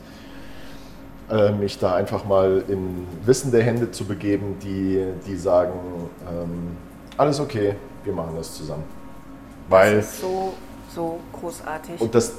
äh, 1.30 1.50
mich 1.50 1.78
da 1.78 1.96
einfach 1.96 2.24
mal 2.24 2.62
in 2.68 3.06
wissende 3.24 3.60
Hände 3.60 3.90
zu 3.90 4.04
begeben, 4.04 4.56
die, 4.62 5.04
die 5.26 5.36
sagen, 5.36 5.72
ähm, 6.30 6.76
alles 7.16 7.40
okay, 7.40 7.74
wir 8.04 8.12
machen 8.12 8.34
das 8.36 8.54
zusammen. 8.54 8.84
Weil 9.68 9.96
das 9.96 10.12
ist 10.12 10.20
so, 10.20 10.52
so 10.94 11.18
großartig. 11.32 12.00
und 12.00 12.14
das, 12.14 12.34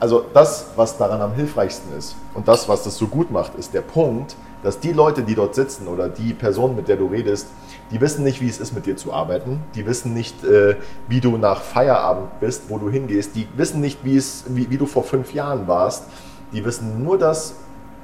also 0.00 0.24
das, 0.32 0.70
was 0.76 0.96
daran 0.96 1.20
am 1.20 1.34
hilfreichsten 1.34 1.96
ist 1.96 2.16
und 2.34 2.48
das, 2.48 2.68
was 2.68 2.84
das 2.84 2.96
so 2.96 3.06
gut 3.06 3.30
macht, 3.30 3.54
ist 3.54 3.74
der 3.74 3.82
Punkt, 3.82 4.34
dass 4.62 4.80
die 4.80 4.92
Leute, 4.92 5.22
die 5.22 5.34
dort 5.34 5.54
sitzen 5.54 5.88
oder 5.88 6.08
die 6.08 6.32
Person, 6.32 6.74
mit 6.74 6.88
der 6.88 6.96
du 6.96 7.06
redest, 7.06 7.48
die 7.90 8.00
wissen 8.00 8.24
nicht, 8.24 8.40
wie 8.40 8.48
es 8.48 8.60
ist, 8.60 8.72
mit 8.72 8.86
dir 8.86 8.96
zu 8.96 9.12
arbeiten. 9.12 9.60
Die 9.74 9.86
wissen 9.86 10.14
nicht, 10.14 10.44
äh, 10.44 10.76
wie 11.08 11.20
du 11.20 11.36
nach 11.36 11.60
Feierabend 11.60 12.40
bist, 12.40 12.64
wo 12.68 12.78
du 12.78 12.90
hingehst. 12.90 13.34
Die 13.34 13.48
wissen 13.56 13.80
nicht, 13.80 14.04
wie, 14.04 14.16
es, 14.16 14.44
wie, 14.48 14.70
wie 14.70 14.78
du 14.78 14.86
vor 14.86 15.02
fünf 15.02 15.32
Jahren 15.34 15.66
warst. 15.66 16.04
Die 16.52 16.64
wissen 16.64 17.02
nur 17.02 17.18
das, 17.18 17.54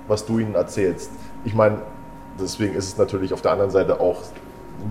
was 0.09 0.25
du 0.25 0.39
ihnen 0.39 0.55
erzählst. 0.55 1.11
Ich 1.45 1.55
meine, 1.55 1.79
deswegen 2.41 2.75
ist 2.75 2.89
es 2.89 2.99
natürlich 2.99 3.33
auf 3.33 3.43
der 3.43 3.53
anderen 3.53 3.71
Seite 3.71 4.01
auch 4.01 4.23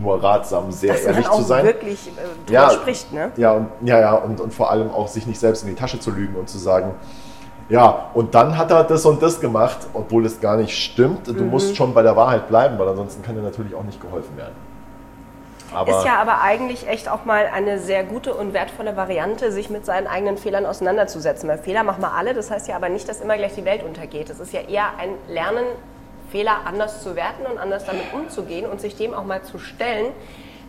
nur 0.01 0.21
ratsam, 0.23 0.71
sehr 0.71 0.93
dass 0.93 1.03
ehrlich 1.03 1.29
zu 1.29 1.41
sein. 1.43 1.65
wirklich 1.65 2.11
äh, 2.47 2.51
Ja. 2.51 2.69
spricht, 2.69 3.11
ne? 3.13 3.31
Ja, 3.37 3.53
und, 3.53 3.67
ja, 3.81 3.99
ja 3.99 4.13
und, 4.13 4.39
und 4.41 4.53
vor 4.53 4.71
allem 4.71 4.91
auch 4.91 5.07
sich 5.07 5.25
nicht 5.27 5.39
selbst 5.39 5.63
in 5.63 5.69
die 5.69 5.75
Tasche 5.75 5.99
zu 5.99 6.11
lügen 6.11 6.35
und 6.35 6.49
zu 6.49 6.57
sagen, 6.57 6.93
ja, 7.69 8.09
und 8.13 8.35
dann 8.35 8.57
hat 8.57 8.69
er 8.71 8.83
das 8.83 9.05
und 9.05 9.21
das 9.23 9.39
gemacht, 9.39 9.77
obwohl 9.93 10.25
es 10.25 10.39
gar 10.39 10.55
nicht 10.57 10.77
stimmt. 10.77 11.27
Du 11.27 11.33
Mhm. 11.33 11.49
musst 11.49 11.75
schon 11.75 11.93
bei 11.93 12.03
der 12.03 12.15
Wahrheit 12.15 12.47
bleiben, 12.47 12.77
weil 12.77 12.87
ansonsten 12.89 13.23
kann 13.23 13.35
dir 13.35 13.41
natürlich 13.41 13.73
auch 13.73 13.83
nicht 13.83 13.99
geholfen 14.01 14.37
werden. 14.37 14.53
Aber 15.73 15.97
Ist 15.97 16.05
ja 16.05 16.17
aber 16.21 16.41
eigentlich 16.41 16.87
echt 16.87 17.09
auch 17.09 17.25
mal 17.25 17.49
eine 17.51 17.79
sehr 17.79 18.03
gute 18.03 18.33
und 18.35 18.53
wertvolle 18.53 18.95
Variante, 18.95 19.51
sich 19.51 19.69
mit 19.69 19.83
seinen 19.85 20.07
eigenen 20.07 20.37
Fehlern 20.37 20.65
auseinanderzusetzen. 20.65 21.49
Weil 21.49 21.57
Fehler 21.57 21.83
machen 21.83 22.01
wir 22.01 22.13
alle, 22.13 22.33
das 22.33 22.51
heißt 22.51 22.67
ja 22.67 22.75
aber 22.75 22.87
nicht, 22.89 23.09
dass 23.09 23.19
immer 23.19 23.35
gleich 23.35 23.55
die 23.55 23.65
Welt 23.65 23.83
untergeht. 23.83 24.29
Es 24.29 24.39
ist 24.39 24.53
ja 24.53 24.61
eher 24.61 24.85
ein 24.99 25.09
Lernen, 25.27 25.65
Fehler 26.31 26.57
anders 26.65 27.01
zu 27.03 27.15
werten 27.15 27.45
und 27.51 27.57
anders 27.57 27.85
damit 27.85 28.05
umzugehen 28.13 28.65
und 28.69 28.81
sich 28.81 28.95
dem 28.95 29.13
auch 29.13 29.25
mal 29.25 29.41
zu 29.43 29.57
stellen. 29.59 30.07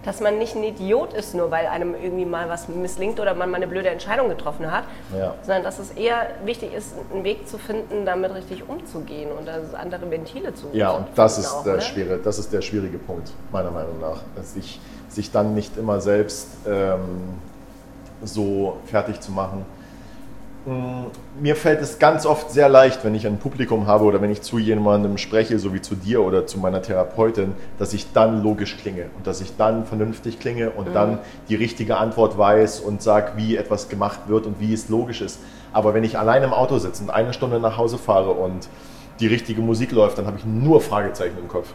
dass 0.05 0.21
man 0.21 0.39
nicht 0.39 0.55
ein 0.55 0.63
Idiot 0.63 1.15
ist, 1.15 1.35
nur 1.35 1.51
weil 1.51 1.67
einem 1.67 1.97
irgendwie 2.01 2.27
mal 2.27 2.49
was 2.49 2.69
misslingt 2.69 3.19
oder 3.19 3.35
man 3.35 3.51
mal 3.51 3.57
eine 3.57 3.67
blöde 3.67 3.89
Entscheidung 3.89 4.29
getroffen 4.29 4.71
hat, 4.71 4.85
Ja. 5.19 5.35
sondern 5.43 5.65
dass 5.65 5.81
es 5.81 5.91
eher 5.91 6.29
wichtig 6.45 6.73
ist, 6.75 6.95
einen 7.13 7.25
Weg 7.25 7.49
zu 7.49 7.59
finden, 7.59 8.07
damit 8.07 8.33
richtig 8.33 8.69
umzugehen 8.69 9.31
und 9.33 9.49
andere 9.75 10.09
Ventile 10.09 10.55
zu 10.55 10.69
Ja, 10.73 10.91
und 10.93 11.07
das 11.17 11.39
ist, 11.39 11.53
auch, 11.53 11.65
der 11.65 11.77
ne? 11.77 11.81
schwere, 11.81 12.19
das 12.19 12.39
ist 12.39 12.53
der 12.53 12.63
schwierige 12.63 12.99
Punkt, 12.99 13.33
meiner 13.51 13.73
Meinung 13.73 13.99
nach. 14.01 14.21
Dass 14.37 14.55
sich, 14.55 14.79
sich 15.09 15.33
dann 15.33 15.55
nicht 15.57 15.77
immer 15.77 16.01
selbst 16.01 16.51
ähm, 16.69 17.35
so 18.23 18.77
fertig 18.87 19.21
zu 19.21 19.33
machen. 19.33 19.65
Mm, 20.67 21.07
Mir 21.41 21.55
fällt 21.55 21.81
es 21.81 22.01
ganz 22.01 22.27
oft 22.27 22.51
sehr 22.51 22.69
leicht, 22.69 23.05
wenn 23.05 23.15
ich 23.15 23.25
ein 23.25 23.39
Publikum 23.39 23.87
habe 23.87 24.05
oder 24.05 24.21
wenn 24.21 24.33
ich 24.33 24.43
zu 24.43 24.59
jemandem 24.59 25.17
spreche, 25.17 25.61
so 25.61 25.73
wie 25.73 25.81
zu 25.81 25.95
dir 25.95 26.25
oder 26.25 26.47
zu 26.47 26.59
meiner 26.59 26.83
Therapeutin, 26.83 27.55
dass 27.79 27.95
ich 27.95 28.13
dann 28.13 28.43
logisch 28.43 28.77
klinge 28.77 29.07
und 29.17 29.29
dass 29.29 29.41
ich 29.41 29.57
dann 29.57 29.87
vernünftig 29.87 30.41
klinge 30.41 30.71
und 30.71 30.93
dann 30.93 31.21
die 31.49 31.55
richtige 31.55 31.99
Antwort 31.99 32.37
weiß 32.37 32.81
und 32.81 33.01
sage, 33.01 33.33
wie 33.37 33.57
etwas 33.57 33.89
gemacht 33.89 34.21
wird 34.27 34.47
und 34.47 34.59
wie 34.59 34.75
es 34.75 34.89
logisch 34.89 35.21
ist. 35.21 35.39
Aber 35.73 35.95
wenn 35.95 36.03
ich 36.03 36.19
allein 36.19 36.43
im 36.43 36.53
Auto 36.53 36.79
sitze 36.79 37.05
und 37.05 37.11
eine 37.11 37.33
Stunde 37.33 37.61
nach 37.61 37.77
Hause 37.77 37.97
fahre 37.97 38.33
und 38.33 38.69
die 39.21 39.29
richtige 39.29 39.61
Musik 39.61 39.93
läuft, 39.93 40.19
dann 40.19 40.27
habe 40.27 40.39
ich 40.39 40.45
nur 40.45 40.81
Fragezeichen 40.81 41.39
im 41.39 41.47
Kopf 41.47 41.75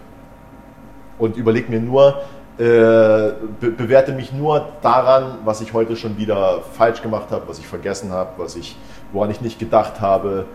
und 1.17 1.37
überlege 1.37 1.71
mir 1.71 1.79
nur, 1.79 2.21
be 2.63 3.71
bewerte 3.71 4.11
mich 4.11 4.31
nur 4.33 4.67
daran, 4.81 5.39
was 5.45 5.61
ich 5.61 5.73
heute 5.73 5.95
schon 5.95 6.17
wieder 6.17 6.61
falsch 6.73 7.01
gemacht 7.01 7.31
habe, 7.31 7.47
was 7.47 7.57
ich 7.59 7.67
vergessen 7.67 8.11
habe, 8.11 8.31
was 8.37 8.55
ich, 8.55 8.77
woran 9.11 9.31
ich 9.31 9.41
nicht 9.41 9.57
gedacht 9.57 9.99
habe 9.99 10.45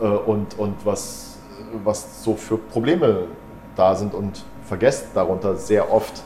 äh, 0.00 0.04
und, 0.04 0.58
und 0.58 0.84
was, 0.84 1.38
was 1.82 2.22
so 2.22 2.36
für 2.36 2.56
Probleme 2.56 3.24
da 3.74 3.94
sind 3.96 4.14
und 4.14 4.44
vergesst 4.64 5.08
darunter 5.14 5.56
sehr 5.56 5.92
oft, 5.92 6.22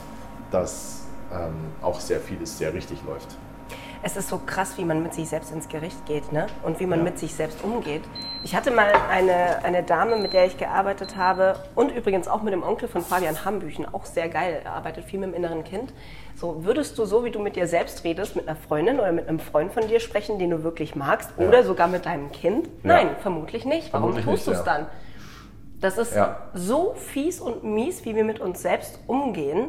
dass 0.50 1.06
ähm, 1.32 1.54
auch 1.80 2.00
sehr 2.00 2.20
vieles 2.20 2.58
sehr 2.58 2.74
richtig 2.74 2.98
läuft. 3.06 3.36
Es 4.02 4.16
ist 4.16 4.28
so 4.28 4.40
krass, 4.44 4.72
wie 4.78 4.84
man 4.84 5.02
mit 5.02 5.14
sich 5.14 5.28
selbst 5.28 5.52
ins 5.52 5.68
Gericht 5.68 6.04
geht 6.06 6.32
ne? 6.32 6.46
und 6.62 6.80
wie 6.80 6.86
man 6.86 7.00
Ja. 7.00 7.04
mit 7.04 7.18
sich 7.18 7.34
selbst 7.34 7.62
umgeht. 7.62 8.02
Ich 8.42 8.56
hatte 8.56 8.70
mal 8.70 8.90
eine, 9.10 9.62
eine 9.64 9.82
Dame, 9.82 10.16
mit 10.16 10.32
der 10.32 10.46
ich 10.46 10.56
gearbeitet 10.56 11.16
habe 11.16 11.56
und 11.74 11.90
übrigens 11.94 12.26
auch 12.26 12.40
mit 12.42 12.54
dem 12.54 12.62
Onkel 12.62 12.88
von 12.88 13.02
Fabian 13.02 13.44
Hambüchen, 13.44 13.86
auch 13.92 14.06
sehr 14.06 14.30
geil, 14.30 14.62
er 14.64 14.72
arbeitet 14.72 15.04
viel 15.04 15.20
mit 15.20 15.28
dem 15.30 15.34
inneren 15.34 15.62
Kind. 15.62 15.92
So, 16.36 16.64
würdest 16.64 16.96
du 16.98 17.04
so, 17.04 17.22
wie 17.24 17.30
du 17.30 17.38
mit 17.38 17.56
dir 17.56 17.66
selbst 17.66 18.02
redest, 18.02 18.36
mit 18.36 18.48
einer 18.48 18.56
Freundin 18.56 18.98
oder 18.98 19.12
mit 19.12 19.28
einem 19.28 19.40
Freund 19.40 19.72
von 19.74 19.86
dir 19.88 20.00
sprechen, 20.00 20.38
den 20.38 20.50
du 20.50 20.62
wirklich 20.62 20.96
magst 20.96 21.30
Ja. 21.38 21.48
oder 21.48 21.64
sogar 21.64 21.86
mit 21.88 22.06
deinem 22.06 22.32
Kind? 22.32 22.66
Nein, 22.82 23.10
vermutlich 23.20 23.66
nicht. 23.66 23.92
Warum 23.92 24.14
Vermutlich 24.14 24.34
tust 24.36 24.46
du 24.46 24.52
es 24.52 24.58
ja. 24.58 24.64
dann? 24.64 24.86
Das 25.82 25.98
ist 25.98 26.14
Ja. 26.14 26.38
so 26.54 26.94
fies 26.96 27.40
und 27.40 27.62
mies, 27.64 28.06
wie 28.06 28.14
wir 28.16 28.24
mit 28.24 28.40
uns 28.40 28.62
selbst 28.62 29.00
umgehen. 29.06 29.68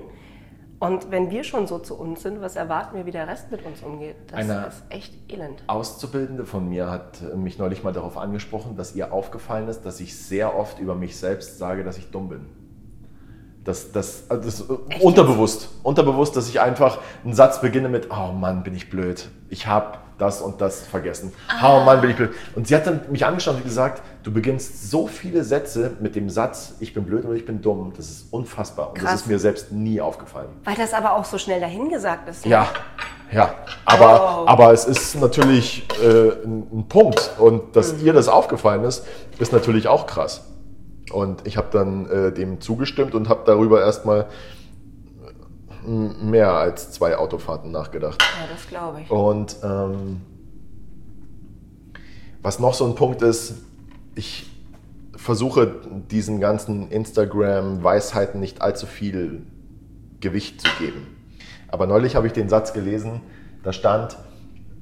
Und 0.81 1.11
wenn 1.11 1.29
wir 1.29 1.43
schon 1.43 1.67
so 1.67 1.77
zu 1.77 1.95
uns 1.95 2.23
sind, 2.23 2.41
was 2.41 2.55
erwarten 2.55 2.95
wir, 2.97 3.05
wie 3.05 3.11
der 3.11 3.27
Rest 3.27 3.51
mit 3.51 3.63
uns 3.63 3.83
umgeht? 3.83 4.15
Das 4.31 4.39
Eine- 4.39 4.65
ist 4.65 4.83
echt 4.89 5.13
elend. 5.31 5.63
Auszubildende 5.67 6.43
von 6.43 6.67
mir 6.67 6.89
hat 6.89 7.21
äh, 7.21 7.37
mich 7.37 7.59
neulich 7.59 7.83
mal 7.83 7.93
darauf 7.93 8.17
angesprochen, 8.17 8.75
dass 8.75 8.95
ihr 8.95 9.13
aufgefallen 9.13 9.67
ist, 9.67 9.83
dass 9.85 9.99
ich 9.99 10.17
sehr 10.17 10.57
oft 10.57 10.79
über 10.79 10.95
mich 10.95 11.17
selbst 11.17 11.59
sage, 11.59 11.83
dass 11.83 11.99
ich 11.99 12.09
dumm 12.09 12.29
bin. 12.29 12.47
Das, 13.63 13.91
das, 13.91 14.23
also 14.27 14.43
das 14.43 14.61
äh, 14.99 15.03
unterbewusst. 15.03 15.69
Unterbewusst, 15.83 16.35
dass 16.35 16.49
ich 16.49 16.59
einfach 16.59 16.97
einen 17.23 17.35
Satz 17.35 17.61
beginne 17.61 17.87
mit, 17.87 18.09
oh 18.09 18.31
Mann, 18.31 18.63
bin 18.63 18.73
ich 18.73 18.89
blöd. 18.89 19.29
Ich 19.49 19.67
habe 19.67 19.99
das 20.21 20.41
und 20.41 20.61
das 20.61 20.81
vergessen. 20.85 21.33
Oh 21.63 21.81
Mann, 21.85 21.99
bin 22.01 22.11
ich 22.11 22.15
blöd. 22.15 22.31
Und 22.55 22.67
sie 22.67 22.75
hat 22.75 22.85
dann 22.87 23.01
mich 23.09 23.25
angeschaut 23.25 23.55
und 23.55 23.63
gesagt, 23.63 24.01
du 24.23 24.31
beginnst 24.31 24.89
so 24.91 25.07
viele 25.07 25.43
Sätze 25.43 25.91
mit 25.99 26.15
dem 26.15 26.29
Satz, 26.29 26.75
ich 26.79 26.93
bin 26.93 27.03
blöd 27.05 27.25
oder 27.25 27.33
ich 27.33 27.45
bin 27.45 27.61
dumm. 27.61 27.91
Das 27.97 28.09
ist 28.09 28.27
unfassbar. 28.31 28.89
Und 28.89 28.99
Krass. 28.99 29.11
das 29.11 29.21
ist 29.21 29.27
mir 29.27 29.39
selbst 29.39 29.71
nie 29.71 29.99
aufgefallen. 29.99 30.49
Weil 30.63 30.75
das 30.75 30.93
aber 30.93 31.13
auch 31.15 31.25
so 31.25 31.37
schnell 31.37 31.59
dahingesagt 31.59 32.29
ist. 32.29 32.45
Ja, 32.45 32.67
ja. 33.31 33.53
Aber, 33.85 34.43
Oh. 34.43 34.47
aber 34.47 34.71
es 34.73 34.85
ist 34.85 35.15
natürlich 35.19 35.87
äh, 36.03 36.29
ein, 36.45 36.67
ein 36.71 36.85
Punkt. 36.87 37.31
Und 37.39 37.75
dass 37.75 37.93
Mhm. 37.93 38.05
ihr 38.05 38.13
das 38.13 38.27
aufgefallen 38.27 38.83
ist, 38.83 39.05
ist 39.39 39.51
natürlich 39.51 39.87
auch 39.87 40.05
krass. 40.05 40.43
Und 41.11 41.45
ich 41.47 41.57
habe 41.57 41.67
dann 41.71 42.05
äh, 42.09 42.31
dem 42.31 42.61
zugestimmt 42.61 43.15
und 43.15 43.27
habe 43.27 43.41
darüber 43.45 43.81
erstmal 43.81 44.27
mehr 45.85 46.53
als 46.53 46.91
zwei 46.91 47.17
Autofahrten 47.17 47.71
nachgedacht. 47.71 48.21
Ja, 48.21 48.47
das 48.51 48.67
glaube 48.67 49.01
ich. 49.01 49.09
Und 49.09 49.57
ähm, 49.63 50.21
was 52.41 52.59
noch 52.59 52.73
so 52.73 52.85
ein 52.85 52.95
Punkt 52.95 53.21
ist, 53.21 53.55
ich 54.15 54.49
versuche 55.15 55.75
diesen 56.09 56.39
ganzen 56.39 56.89
Instagram-Weisheiten 56.89 58.39
nicht 58.39 58.61
allzu 58.61 58.87
viel 58.87 59.43
Gewicht 60.19 60.61
zu 60.61 60.67
geben. 60.79 61.07
Aber 61.67 61.87
neulich 61.87 62.15
habe 62.15 62.27
ich 62.27 62.33
den 62.33 62.49
Satz 62.49 62.73
gelesen, 62.73 63.21
da 63.63 63.71
stand, 63.71 64.17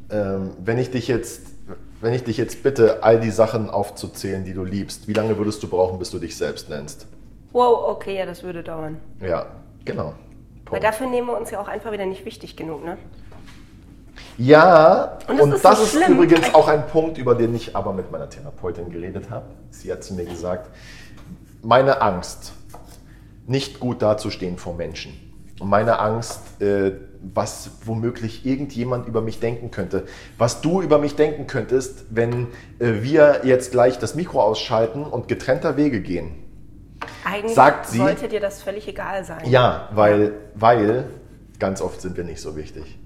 ähm, 0.10 0.52
wenn 0.64 0.78
ich 0.78 0.92
dich 0.92 1.08
jetzt, 1.08 1.48
wenn 2.02 2.14
ich 2.14 2.24
dich 2.24 2.38
jetzt 2.38 2.64
bitte, 2.64 3.04
all 3.04 3.20
die 3.20 3.32
Sachen 3.32 3.70
aufzuzählen, 3.70 4.46
die 4.46 4.54
du 4.54 4.64
liebst, 4.64 5.08
wie 5.08 5.14
lange 5.14 5.38
würdest 5.38 5.62
du 5.62 5.68
brauchen, 5.68 6.00
bis 6.00 6.12
du 6.12 6.20
dich 6.20 6.36
selbst 6.38 6.70
nennst? 6.70 7.08
Wow, 7.52 7.90
okay, 7.90 8.18
ja, 8.18 8.26
das 8.26 8.44
würde 8.44 8.64
dauern. 8.64 8.98
Ja, 9.22 9.48
genau. 9.84 10.14
Weil 10.70 10.80
dafür 10.80 11.08
nehmen 11.08 11.28
wir 11.28 11.38
uns 11.38 11.52
ja 11.52 11.60
auch 11.60 11.68
einfach 11.68 11.92
wieder 11.92 12.06
nicht 12.06 12.26
wichtig 12.26 12.56
genug, 12.56 12.84
ne? 12.84 12.98
Ja, 14.38 15.18
Und 15.28 15.42
und 15.42 15.52
das 15.52 15.62
das, 15.62 15.82
ist 15.82 15.92
so 15.94 16.00
ist 16.00 16.08
übrigens 16.08 16.54
auch 16.54 16.68
ein 16.70 16.88
Punkt, 16.88 17.18
über 17.18 17.36
den 17.36 17.54
ich 17.56 17.76
aber 17.76 17.92
mit 17.92 18.10
meiner 18.12 18.30
Therapeutin 18.30 18.90
geredet 18.90 19.30
habe. 19.30 19.48
Sie 19.70 19.92
hat 19.92 20.04
zu 20.04 20.14
mir 20.14 20.26
gesagt, 20.26 20.70
meine 21.62 22.02
Angst, 22.02 22.54
nicht 23.48 23.80
gut 23.80 24.02
dazustehen 24.02 24.58
vor 24.58 24.76
Menschen. 24.76 25.14
Und 25.60 25.70
meine 25.70 26.00
Angst, 26.00 26.62
äh, 26.62 26.92
was 27.22 27.72
womöglich 27.84 28.46
irgendjemand 28.46 29.08
über 29.08 29.22
mich 29.22 29.42
denken 29.42 29.72
könnte. 29.72 30.06
Was 30.38 30.62
du 30.62 30.82
über 30.82 31.00
mich 31.00 31.16
denken 31.16 31.48
könntest, 31.48 32.06
wenn 32.10 32.48
äh, 32.80 33.02
wir 33.02 33.42
jetzt 33.44 33.72
gleich 33.72 34.00
das 34.00 34.16
Mikro 34.16 34.42
ausschalten 34.42 35.04
und 35.04 35.28
getrennter 35.28 35.76
Wege 35.76 36.02
gehen. 36.02 36.49
Eigentlich 37.32 37.56
Sagt 37.56 37.88
sie- 37.88 37.98
sollte 37.98 38.28
dir 38.28 38.40
das 38.40 38.62
völlig 38.62 38.88
egal 38.88 39.24
sein. 39.24 39.42
Ja, 39.50 39.90
weil, 39.94 40.34
weil 40.56 41.06
ganz 41.60 41.82
oft 41.82 42.02
sind 42.02 42.18
wir 42.18 42.24
nicht 42.24 42.42
so 42.42 42.56
wichtig. 42.56 42.98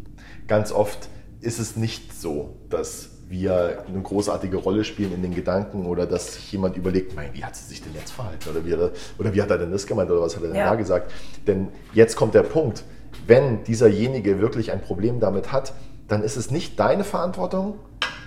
Ganz 0.47 0.71
oft 0.71 1.09
ist 1.41 1.59
es 1.59 1.75
nicht 1.75 2.13
so, 2.19 2.55
dass 2.69 3.09
wir 3.29 3.83
eine 3.87 4.01
großartige 4.01 4.57
Rolle 4.57 4.83
spielen 4.83 5.13
in 5.13 5.21
den 5.23 5.33
Gedanken 5.33 5.85
oder 5.85 6.05
dass 6.05 6.35
sich 6.35 6.51
jemand 6.51 6.77
überlegt, 6.77 7.15
mein, 7.15 7.33
wie 7.33 7.43
hat 7.43 7.55
sie 7.55 7.65
sich 7.65 7.81
denn 7.81 7.93
jetzt 7.95 8.11
verhalten 8.11 8.49
oder 8.49 8.63
wie, 8.65 8.73
hat 8.73 8.79
er, 8.79 8.91
oder 9.17 9.33
wie 9.33 9.41
hat 9.41 9.49
er 9.49 9.57
denn 9.57 9.71
das 9.71 9.87
gemeint 9.87 10.11
oder 10.11 10.21
was 10.21 10.35
hat 10.35 10.43
er 10.43 10.49
denn 10.49 10.57
Ja. 10.57 10.69
da 10.69 10.75
gesagt. 10.75 11.11
Denn 11.47 11.69
jetzt 11.93 12.15
kommt 12.15 12.35
der 12.35 12.43
Punkt, 12.43 12.83
wenn 13.25 13.63
dieserjenige 13.63 14.39
wirklich 14.39 14.71
ein 14.71 14.81
Problem 14.81 15.19
damit 15.19 15.51
hat, 15.51 15.73
dann 16.07 16.21
ist 16.23 16.35
es 16.35 16.51
nicht 16.51 16.79
deine 16.79 17.03
Verantwortung, 17.03 17.79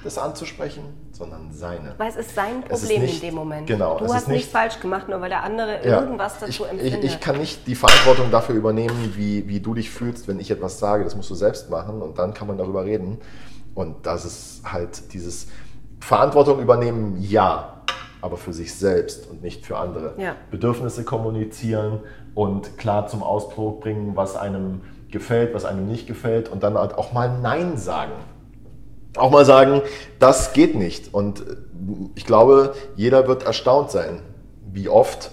das 0.07 0.17
anzusprechen, 0.19 0.83
sondern 1.13 1.53
seine. 1.53 1.95
Weil 1.99 2.09
es 2.11 2.17
ist 2.17 2.35
sein 2.35 2.63
Es 2.69 2.79
ist 2.79 2.87
Problem 2.89 3.03
nicht- 3.03 3.23
in 3.23 3.29
dem 3.29 3.35
Moment. 3.35 3.67
genau, 3.67 3.99
Du 3.99 4.05
hast 4.05 4.13
nichts 4.29 4.29
nicht- 4.29 4.51
falsch 4.51 4.81
gemacht, 4.81 5.09
nur 5.09 5.21
weil 5.21 5.29
der 5.29 5.43
andere 5.43 5.87
Ja, 5.87 6.01
irgendwas 6.01 6.39
dazu 6.39 6.65
ich, 6.65 6.71
empfindet. 6.71 7.05
Ich, 7.05 7.15
ich 7.15 7.21
kann 7.21 7.39
nicht 7.39 7.67
die 7.67 7.75
Verantwortung 7.75 8.31
dafür 8.31 8.55
übernehmen, 8.55 9.13
wie, 9.17 9.47
wie 9.49 9.61
du 9.61 9.75
dich 9.75 9.91
fühlst, 9.91 10.29
wenn 10.29 10.41
ich 10.41 10.51
etwas 10.51 10.79
sage. 10.79 11.05
Das 11.05 11.15
musst 11.17 11.29
du 11.31 11.35
selbst 11.35 11.69
machen 11.71 12.01
und 12.01 12.19
dann 12.19 12.33
kann 12.33 12.47
man 12.49 12.57
darüber 12.59 12.85
reden. 12.85 13.19
Und 13.75 14.07
das 14.07 14.25
ist 14.25 14.63
halt 14.65 15.13
dieses 15.13 15.49
Verantwortung 16.01 16.61
übernehmen, 16.61 17.17
ja, 17.21 17.83
aber 18.23 18.37
für 18.37 18.53
sich 18.53 18.75
selbst 18.75 19.29
und 19.31 19.43
nicht 19.43 19.67
für 19.67 19.77
andere. 19.77 20.15
Ja. 20.19 20.35
Bedürfnisse 20.51 21.05
kommunizieren 21.05 22.01
und 22.35 22.79
klar 22.79 23.07
zum 23.07 23.23
Ausdruck 23.23 23.81
bringen, 23.83 24.17
was 24.17 24.37
einem 24.37 24.81
gefällt, 25.11 25.55
was 25.55 25.65
einem 25.65 25.87
nicht 25.87 26.07
gefällt 26.07 26.49
und 26.49 26.63
dann 26.63 26.77
halt 26.77 26.95
auch 26.99 27.13
mal 27.13 27.39
Nein 27.41 27.77
sagen 27.77 28.13
auch 29.19 29.31
mal 29.31 29.45
sagen, 29.45 29.83
das 30.19 30.53
geht 30.53 30.75
nicht. 30.75 31.13
Und 31.15 31.45
ich 32.15 32.25
glaube, 32.27 32.75
jeder 32.97 33.27
wird 33.29 33.45
erstaunt 33.45 33.91
sein, 33.91 34.21
wie 34.73 34.89
oft 34.89 35.31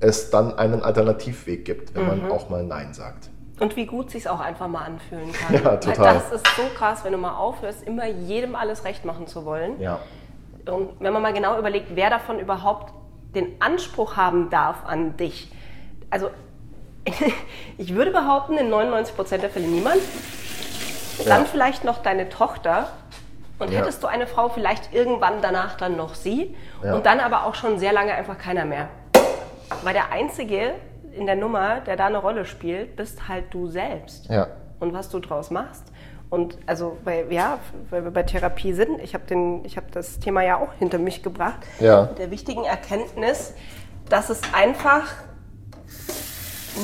es 0.00 0.30
dann 0.30 0.56
einen 0.58 0.82
Alternativweg 0.82 1.64
gibt, 1.64 1.94
wenn 1.94 2.02
Mhm. 2.02 2.08
man 2.08 2.30
auch 2.32 2.48
mal 2.50 2.62
Nein 2.64 2.94
sagt. 2.94 3.30
Und 3.60 3.74
wie 3.74 3.86
gut 3.86 4.10
sich 4.12 4.28
auch 4.28 4.38
einfach 4.38 4.68
mal 4.68 4.84
anfühlen 4.84 5.32
kann. 5.32 5.54
Ja, 5.54 5.76
total. 5.76 6.14
das 6.14 6.30
ist 6.32 6.46
so 6.56 6.62
krass, 6.76 7.04
wenn 7.04 7.10
du 7.12 7.18
mal 7.18 7.36
aufhörst, 7.36 7.82
immer 7.84 8.06
jedem 8.06 8.54
alles 8.54 8.84
recht 8.84 9.04
machen 9.04 9.26
zu 9.26 9.44
wollen. 9.44 9.80
Ja, 9.80 9.98
Und 10.70 10.90
wenn 11.00 11.12
man 11.12 11.22
mal 11.22 11.32
genau 11.32 11.58
überlegt, 11.58 11.88
wer 11.96 12.08
davon 12.10 12.38
überhaupt 12.38 12.92
den 13.34 13.60
Anspruch 13.60 14.16
haben 14.16 14.48
darf 14.50 14.84
an 14.86 15.16
dich. 15.16 15.50
Also 16.10 16.30
ich 17.78 17.94
würde 17.94 18.10
behaupten, 18.12 18.56
in 18.58 18.70
99% 18.72 19.38
der 19.38 19.50
Fälle 19.50 19.66
niemand. 19.66 19.96
Dann 21.26 21.42
Ja. 21.42 21.48
vielleicht 21.50 21.82
noch 21.84 21.98
deine 22.02 22.28
Tochter. 22.28 22.88
Und 23.58 23.70
Ja. 23.72 23.80
hättest 23.80 24.02
du 24.02 24.06
eine 24.06 24.26
Frau, 24.26 24.48
vielleicht 24.48 24.92
irgendwann 24.94 25.42
danach 25.42 25.76
dann 25.76 25.96
noch 25.96 26.14
sie. 26.14 26.54
Ja. 26.82 26.94
Und 26.94 27.06
dann 27.06 27.20
aber 27.20 27.44
auch 27.44 27.54
schon 27.54 27.78
sehr 27.78 27.92
lange 27.92 28.12
einfach 28.14 28.38
keiner 28.38 28.64
mehr. 28.64 28.88
Weil 29.82 29.94
der 29.94 30.12
Einzige 30.12 30.74
in 31.12 31.26
der 31.26 31.36
Nummer, 31.36 31.80
der 31.80 31.96
da 31.96 32.06
eine 32.06 32.18
Rolle 32.18 32.44
spielt, 32.44 32.94
bist 32.96 33.28
halt 33.28 33.52
du 33.52 33.66
selbst 33.66 34.26
ja, 34.30 34.46
und 34.78 34.92
was 34.92 35.08
du 35.08 35.18
draus 35.18 35.50
machst. 35.50 35.84
Und 36.30 36.58
also, 36.66 36.98
weil, 37.04 37.32
ja, 37.32 37.58
weil 37.90 38.04
wir 38.04 38.10
bei 38.10 38.22
Therapie 38.22 38.72
sind, 38.74 39.00
ich 39.00 39.14
habe 39.14 39.24
hab 39.76 39.92
das 39.92 40.18
Thema 40.20 40.42
ja 40.42 40.58
auch 40.58 40.74
hinter 40.78 40.98
mich 40.98 41.22
gebracht, 41.22 41.60
Ja. 41.80 42.02
mit 42.02 42.18
der 42.18 42.30
wichtigen 42.30 42.64
Erkenntnis, 42.64 43.54
dass 44.10 44.28
es 44.30 44.40
einfach 44.52 45.06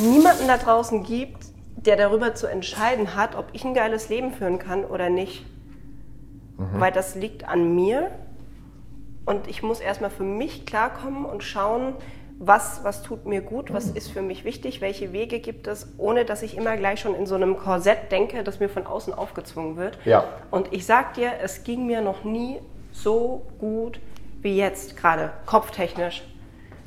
niemanden 0.02 0.48
da 0.48 0.56
draußen 0.56 1.02
gibt, 1.04 1.44
der 1.76 1.96
darüber 1.96 2.34
zu 2.34 2.46
entscheiden 2.46 3.14
hat, 3.14 3.36
ob 3.36 3.46
ich 3.52 3.64
ein 3.64 3.74
geiles 3.74 4.08
Leben 4.08 4.32
führen 4.32 4.58
kann 4.58 4.84
oder 4.84 5.10
nicht. 5.10 5.44
Weil 6.56 6.92
das 6.92 7.14
liegt 7.14 7.48
an 7.48 7.74
mir 7.74 8.10
und 9.26 9.48
ich 9.48 9.62
muss 9.62 9.80
erstmal 9.80 10.10
für 10.10 10.22
mich 10.22 10.66
klarkommen 10.66 11.24
und 11.24 11.42
schauen, 11.42 11.94
was, 12.38 12.82
was 12.82 13.02
tut 13.02 13.26
mir 13.26 13.40
gut, 13.40 13.72
was 13.72 13.86
ist 13.86 14.10
für 14.10 14.22
mich 14.22 14.44
wichtig, 14.44 14.80
welche 14.80 15.12
Wege 15.12 15.38
gibt 15.38 15.66
es, 15.66 15.88
ohne 15.98 16.24
dass 16.24 16.42
ich 16.42 16.56
immer 16.56 16.76
gleich 16.76 17.00
schon 17.00 17.14
in 17.14 17.26
so 17.26 17.36
einem 17.36 17.56
Korsett 17.56 18.10
denke, 18.10 18.42
das 18.42 18.60
mir 18.60 18.68
von 18.68 18.86
außen 18.86 19.14
aufgezwungen 19.14 19.76
wird. 19.76 19.98
Ja. 20.04 20.24
Und 20.50 20.72
ich 20.72 20.84
sag 20.84 21.14
dir, 21.14 21.32
es 21.42 21.64
ging 21.64 21.86
mir 21.86 22.00
noch 22.00 22.24
nie 22.24 22.58
so 22.92 23.46
gut 23.58 24.00
wie 24.42 24.56
jetzt 24.56 24.96
gerade, 24.96 25.32
kopftechnisch. 25.46 26.24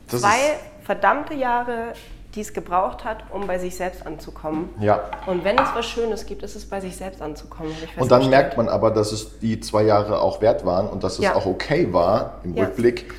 Das 0.09 0.21
Zwei 0.21 0.57
verdammte 0.83 1.33
Jahre, 1.33 1.93
die 2.37 2.41
es 2.41 2.53
gebraucht 2.53 3.03
hat, 3.03 3.23
um 3.31 3.47
bei 3.47 3.57
sich 3.57 3.75
selbst 3.75 4.05
anzukommen. 4.05 4.69
Ja. 4.79 5.01
Und 5.25 5.43
wenn 5.43 5.57
es 5.57 5.69
was 5.73 5.87
Schönes 5.87 6.27
gibt, 6.27 6.43
ist 6.43 6.55
es 6.55 6.69
bei 6.69 6.79
sich 6.79 6.95
selbst 6.95 7.19
anzukommen. 7.19 7.71
Und 7.97 8.11
dann 8.11 8.29
merkt 8.29 8.55
man 8.57 8.69
aber, 8.69 8.91
dass 8.91 9.11
es 9.11 9.39
die 9.39 9.59
zwei 9.59 9.81
Jahre 9.81 10.21
auch 10.21 10.39
wert 10.39 10.63
waren 10.63 10.87
und 10.87 11.03
dass 11.03 11.13
es 11.13 11.25
Ja. 11.25 11.33
auch 11.35 11.47
okay 11.47 11.91
war 11.91 12.35
im 12.43 12.53
Ja. 12.53 12.65
Rückblick. 12.65 13.11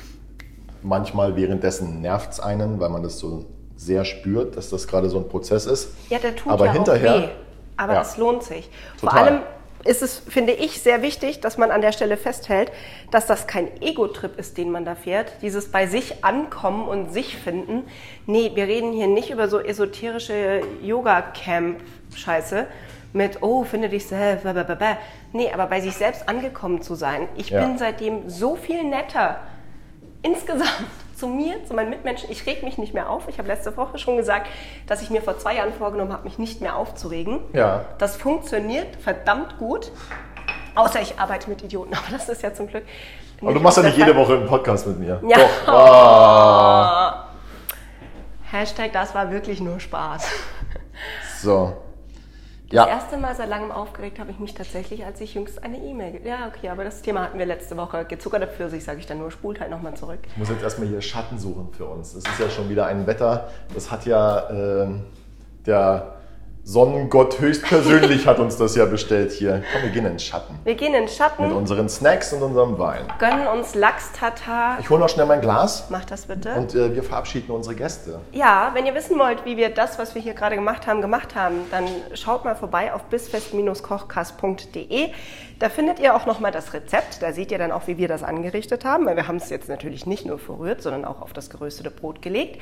Manchmal 0.81 1.35
währenddessen 1.35 1.99
nervt 1.99 2.31
es 2.31 2.39
einen, 2.39 2.79
weil 2.79 2.87
man 2.87 3.03
das 3.03 3.19
so 3.19 3.43
sehr 3.75 4.05
spürt, 4.05 4.55
dass 4.55 4.69
das 4.69 4.87
gerade 4.87 5.09
so 5.09 5.17
ein 5.17 5.27
Prozess 5.27 5.65
ist. 5.65 5.89
Ja, 6.09 6.17
der 6.19 6.37
tut 6.37 6.53
aber 6.53 6.67
ja 6.67 6.71
hinterher, 6.71 7.15
auch 7.15 7.19
weh. 7.23 7.29
Aber 7.75 7.99
es 7.99 8.15
lohnt 8.15 8.43
sich. 8.43 8.69
Vor 8.97 9.09
Total. 9.09 9.27
allem 9.27 9.39
ist 9.85 10.01
es, 10.01 10.19
finde 10.19 10.53
ich, 10.53 10.81
sehr 10.81 11.01
wichtig, 11.01 11.39
dass 11.39 11.57
man 11.57 11.71
an 11.71 11.81
der 11.81 11.91
Stelle 11.93 12.17
festhält, 12.17 12.71
dass 13.11 13.25
das 13.27 13.47
kein 13.47 13.81
Ego-Trip 13.81 14.37
ist, 14.37 14.57
den 14.57 14.71
man 14.71 14.83
da 14.85 14.95
fährt. 14.95 15.31
Dieses 15.41 15.71
bei 15.71 15.87
sich 15.87 16.23
ankommen 16.25 16.87
und 16.87 17.13
sich 17.13 17.37
finden. 17.37 17.83
Nee, 18.25 18.51
wir 18.55 18.65
reden 18.65 18.91
hier 18.91 19.07
nicht 19.07 19.29
über 19.29 19.47
so 19.47 19.59
esoterische 19.59 20.61
Yoga-Camp-Scheiße 20.81 22.67
mit, 23.13 23.41
oh, 23.41 23.63
finde 23.63 23.89
dich 23.89 24.05
selbst, 24.05 24.43
blablabla. 24.43 24.97
Nee, 25.33 25.49
aber 25.51 25.67
bei 25.67 25.81
sich 25.81 25.95
selbst 25.95 26.27
angekommen 26.29 26.81
zu 26.81 26.95
sein. 26.95 27.27
Ich 27.37 27.49
Ja. 27.49 27.65
bin 27.65 27.77
seitdem 27.77 28.29
so 28.29 28.55
viel 28.55 28.83
netter 28.83 29.39
insgesamt 30.21 30.85
zu 31.19 31.27
mir, 31.27 31.63
zu 31.65 31.73
meinen 31.73 31.89
Mitmenschen, 31.89 32.31
ich 32.31 32.45
reg 32.45 32.63
mich 32.63 32.77
nicht 32.77 32.93
mehr 32.93 33.09
auf. 33.09 33.27
Ich 33.27 33.37
habe 33.37 33.47
letzte 33.47 33.75
Woche 33.77 33.97
schon 33.99 34.17
gesagt, 34.17 34.47
dass 34.87 35.01
ich 35.01 35.09
mir 35.09 35.21
vor 35.21 35.37
zwei 35.37 35.55
Jahren 35.55 35.73
vorgenommen 35.73 36.13
habe, 36.13 36.23
mich 36.23 36.39
nicht 36.39 36.61
mehr 36.61 36.75
aufzuregen. 36.75 37.41
Ja. 37.53 37.85
Das 37.97 38.15
funktioniert 38.15 38.95
verdammt 38.95 39.57
gut. 39.57 39.91
Außer 40.75 41.01
ich 41.01 41.19
arbeite 41.19 41.49
mit 41.49 41.61
Idioten, 41.61 41.93
aber 41.93 42.11
das 42.11 42.29
ist 42.29 42.41
ja 42.41 42.53
zum 42.53 42.67
Glück. 42.67 42.83
Aber 43.41 43.53
du 43.53 43.59
machst 43.59 43.77
ja 43.77 43.83
nicht 43.83 43.97
jede. 43.97 44.15
Woche 44.15 44.33
einen 44.33 44.47
Podcast 44.47 44.87
mit 44.87 44.99
mir. 44.99 45.21
Ja. 45.27 45.37
Doch. 45.37 45.67
Ah. 45.67 47.25
Hashtag, 48.51 48.91
das 48.93 49.13
war 49.13 49.31
wirklich 49.31 49.61
nur 49.61 49.79
Spaß. 49.79 50.27
So. 51.41 51.73
Das 52.69 52.85
Ja. 52.85 52.87
erste 52.87 53.17
Mal 53.17 53.35
seit 53.35 53.49
langem 53.49 53.71
aufgeregt 53.71 54.19
habe 54.19 54.29
ich 54.29 54.37
mich 54.37 54.53
tatsächlich, 54.53 55.03
als 55.03 55.19
ich 55.21 55.33
jüngst 55.33 55.63
eine 55.63 55.77
E-Mail. 55.77 56.21
Ja, 56.23 56.47
okay, 56.47 56.69
aber 56.69 56.83
das 56.83 57.01
Thema 57.01 57.23
hatten 57.23 57.39
wir 57.39 57.45
letzte 57.47 57.75
Woche. 57.77 58.05
Gezuckerte 58.05 58.45
Pfirsich, 58.47 58.83
sage 58.83 58.99
ich 58.99 59.07
dann 59.07 59.17
nur, 59.17 59.31
spult 59.31 59.59
halt 59.59 59.71
nochmal 59.71 59.95
zurück. 59.95 60.19
Ich 60.27 60.37
muss 60.37 60.49
jetzt 60.49 60.61
erstmal 60.61 60.87
hier 60.87 61.01
Schatten 61.01 61.39
suchen 61.39 61.69
für 61.73 61.85
uns. 61.85 62.13
Es 62.13 62.25
ist 62.25 62.39
ja 62.39 62.47
schon 62.49 62.69
wieder 62.69 62.85
ein 62.85 63.07
Wetter. 63.07 63.49
Das 63.73 63.89
hat 63.89 64.05
ja 64.05 64.49
ähm, 64.51 65.05
der 65.65 66.18
Sonnengott 66.69 67.39
höchstpersönlich 67.39 68.27
hat 68.27 68.37
uns 68.37 68.57
das 68.57 68.75
ja 68.75 68.85
bestellt 68.85 69.31
hier. 69.31 69.63
Komm, 69.73 69.81
wir 69.81 69.89
gehen 69.89 70.05
in 70.05 70.11
den 70.11 70.19
Schatten. 70.19 70.53
Wir 70.63 70.75
gehen 70.75 70.89
in 70.89 70.93
den 70.93 71.05
Mit 71.05 71.11
Schatten, 71.11 71.51
unseren 71.51 71.89
Snacks 71.89 72.31
und 72.31 72.43
unserem 72.43 72.77
Wein. 72.77 73.07
gönnen 73.17 73.47
uns 73.47 73.73
Lachs-Tatar. 73.73 74.77
Ich 74.79 74.87
hole 74.91 74.99
noch 74.99 75.09
schnell 75.09 75.25
mein 75.25 75.41
Glas 75.41 75.87
Mach 75.89 76.05
das 76.05 76.27
bitte. 76.27 76.53
und 76.53 76.75
äh, 76.75 76.93
wir 76.93 77.01
verabschieden 77.01 77.49
unsere 77.49 77.73
Gäste. 77.73 78.19
Ja, 78.33 78.69
wenn 78.75 78.85
ihr 78.85 78.93
wissen 78.93 79.17
wollt, 79.17 79.45
wie 79.45 79.57
wir 79.57 79.69
das, 79.69 79.97
was 79.97 80.13
wir 80.13 80.21
hier 80.21 80.35
gerade 80.35 80.53
gemacht 80.53 80.85
haben, 80.85 81.01
gemacht 81.01 81.33
haben, 81.33 81.55
dann 81.71 81.85
schaut 82.13 82.45
mal 82.45 82.55
vorbei 82.55 82.93
auf 82.93 83.01
bisfest-kochkast.de. 83.05 85.09
Da 85.59 85.67
findet 85.67 85.99
ihr 85.99 86.15
auch 86.15 86.25
nochmal 86.25 86.53
das 86.53 86.73
Rezept. 86.73 87.21
Da 87.21 87.33
seht 87.33 87.51
ihr 87.51 87.57
dann 87.57 87.73
auch, 87.73 87.87
wie 87.87 87.97
wir 87.97 88.07
das 88.07 88.23
angerichtet 88.23 88.85
haben, 88.85 89.05
weil 89.05 89.17
wir 89.17 89.27
haben 89.27 89.35
es 89.35 89.49
jetzt 89.49 89.67
natürlich 89.67 90.05
nicht 90.05 90.25
nur 90.25 90.39
verrührt, 90.39 90.81
sondern 90.81 91.03
auch 91.03 91.21
auf 91.21 91.33
das 91.33 91.49
geröstete 91.49 91.91
Brot 91.91 92.21
gelegt. 92.21 92.61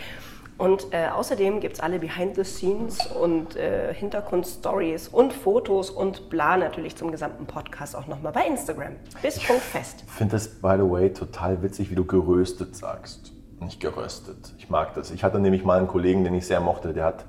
Und 0.58 0.88
äh, 0.92 1.10
außerdem 1.10 1.60
gibt 1.60 1.76
es 1.76 1.80
alle 1.80 2.00
Behind 2.00 2.36
the 2.36 2.44
Scenes 2.44 3.06
und 3.06 3.56
äh, 3.56 3.94
Hintergrundstories 3.94 5.08
und 5.08 5.32
Fotos 5.32 5.92
und 5.92 6.32
bla 6.32 6.58
natürlich 6.58 6.96
zum 6.96 7.12
gesamten 7.12 7.46
Podcast 7.46 7.96
auch 7.96 8.08
nochmal 8.08 8.32
bei 8.32 8.48
Instagram. 8.48 8.94
Bis 9.22 9.38
Punkt 9.38 9.62
fest. 9.62 10.04
Ich 10.08 10.14
finde 10.14 10.36
es, 10.36 10.50
by 10.50 10.74
the 10.78 10.90
way, 10.90 11.14
total 11.14 11.62
witzig, 11.62 11.92
wie 11.92 11.96
du 11.96 12.06
geröstet 12.06 12.76
sagst. 12.76 13.32
Nicht 13.60 13.80
geröstet. 13.80 14.54
Ich 14.58 14.72
mag 14.72 14.96
das. 14.96 15.12
Ich 15.12 15.24
hatte 15.24 15.40
nämlich 15.40 15.64
mal 15.64 15.78
einen 15.78 15.88
Kollegen, 15.88 16.24
den 16.24 16.34
ich 16.34 16.48
sehr 16.48 16.60
mochte, 16.60 16.94
der 16.94 17.06
hat 17.06 17.26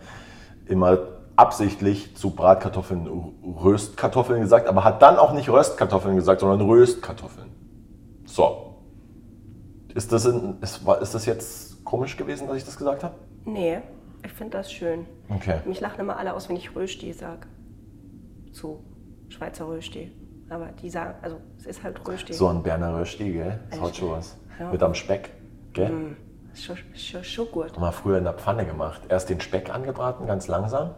immer 0.67 1.18
absichtlich 1.39 2.17
zu 2.17 2.31
Bratkartoffeln 2.31 3.07
Röstkartoffeln 3.63 4.41
gesagt, 4.41 4.67
aber 4.67 4.83
hat 4.83 5.01
dann 5.03 5.17
auch 5.17 5.33
nicht 5.33 5.49
Röstkartoffeln 5.49 6.17
gesagt, 6.17 6.41
sondern 6.41 6.69
Röstkartoffeln. 6.69 7.49
So. 8.27 8.75
Ist 9.95 10.13
das, 10.13 10.25
in, 10.27 10.61
ist, 10.61 10.83
ist 11.01 11.15
das 11.15 11.27
jetzt 11.27 11.85
komisch 11.85 12.17
gewesen, 12.17 12.49
dass 12.49 12.57
ich 12.57 12.65
das 12.65 12.77
gesagt 12.77 13.05
habe? 13.05 13.15
Nee, 13.45 13.79
ich 14.25 14.33
finde 14.33 14.59
das 14.59 14.73
schön. 14.73 15.07
Okay. 15.29 15.61
Mich 15.65 15.81
lachen 15.81 16.01
immer 16.01 16.17
alle 16.17 16.35
aus, 16.35 16.49
wenn 16.49 16.57
ich 16.57 16.75
Rösti 16.75 17.13
sage. 17.13 17.47
Zu 18.53 18.83
Schweizer 19.29 19.69
Rösti. 19.69 20.11
Aber 20.51 20.67
die 20.83 20.91
sagen, 20.91 21.15
also 21.23 21.37
es 21.59 21.67
ist 21.67 21.85
halt 21.85 22.07
Rösti. 22.07 22.33
So 22.33 22.49
ein 22.49 22.63
Berner 22.65 22.99
Rösti, 22.99 23.33
gell? 23.33 23.61
Das 23.71 23.81
haut 23.81 23.95
schon 23.95 24.11
was. 24.11 24.37
Ja. 24.59 24.69
Mm. 24.69 24.73
Mit 24.73 24.83
am 24.83 24.95
Speck, 24.95 25.31
gell? 25.73 26.17
Ist 26.53 26.65
Schon, 26.65 26.77
schon, 26.95 27.23
schon 27.23 27.47
gut. 27.53 27.73
Haben 27.75 27.83
wir 27.83 27.93
früher 27.93 28.19
in 28.19 28.25
der 28.25 28.33
Pfanne 28.33 28.67
gemacht. 28.67 29.03
Erst 29.09 29.29
den 29.31 29.41
Speck 29.41 29.73
angebraten, 29.73 30.27
ganz 30.27 30.49
langsam. 30.49 30.95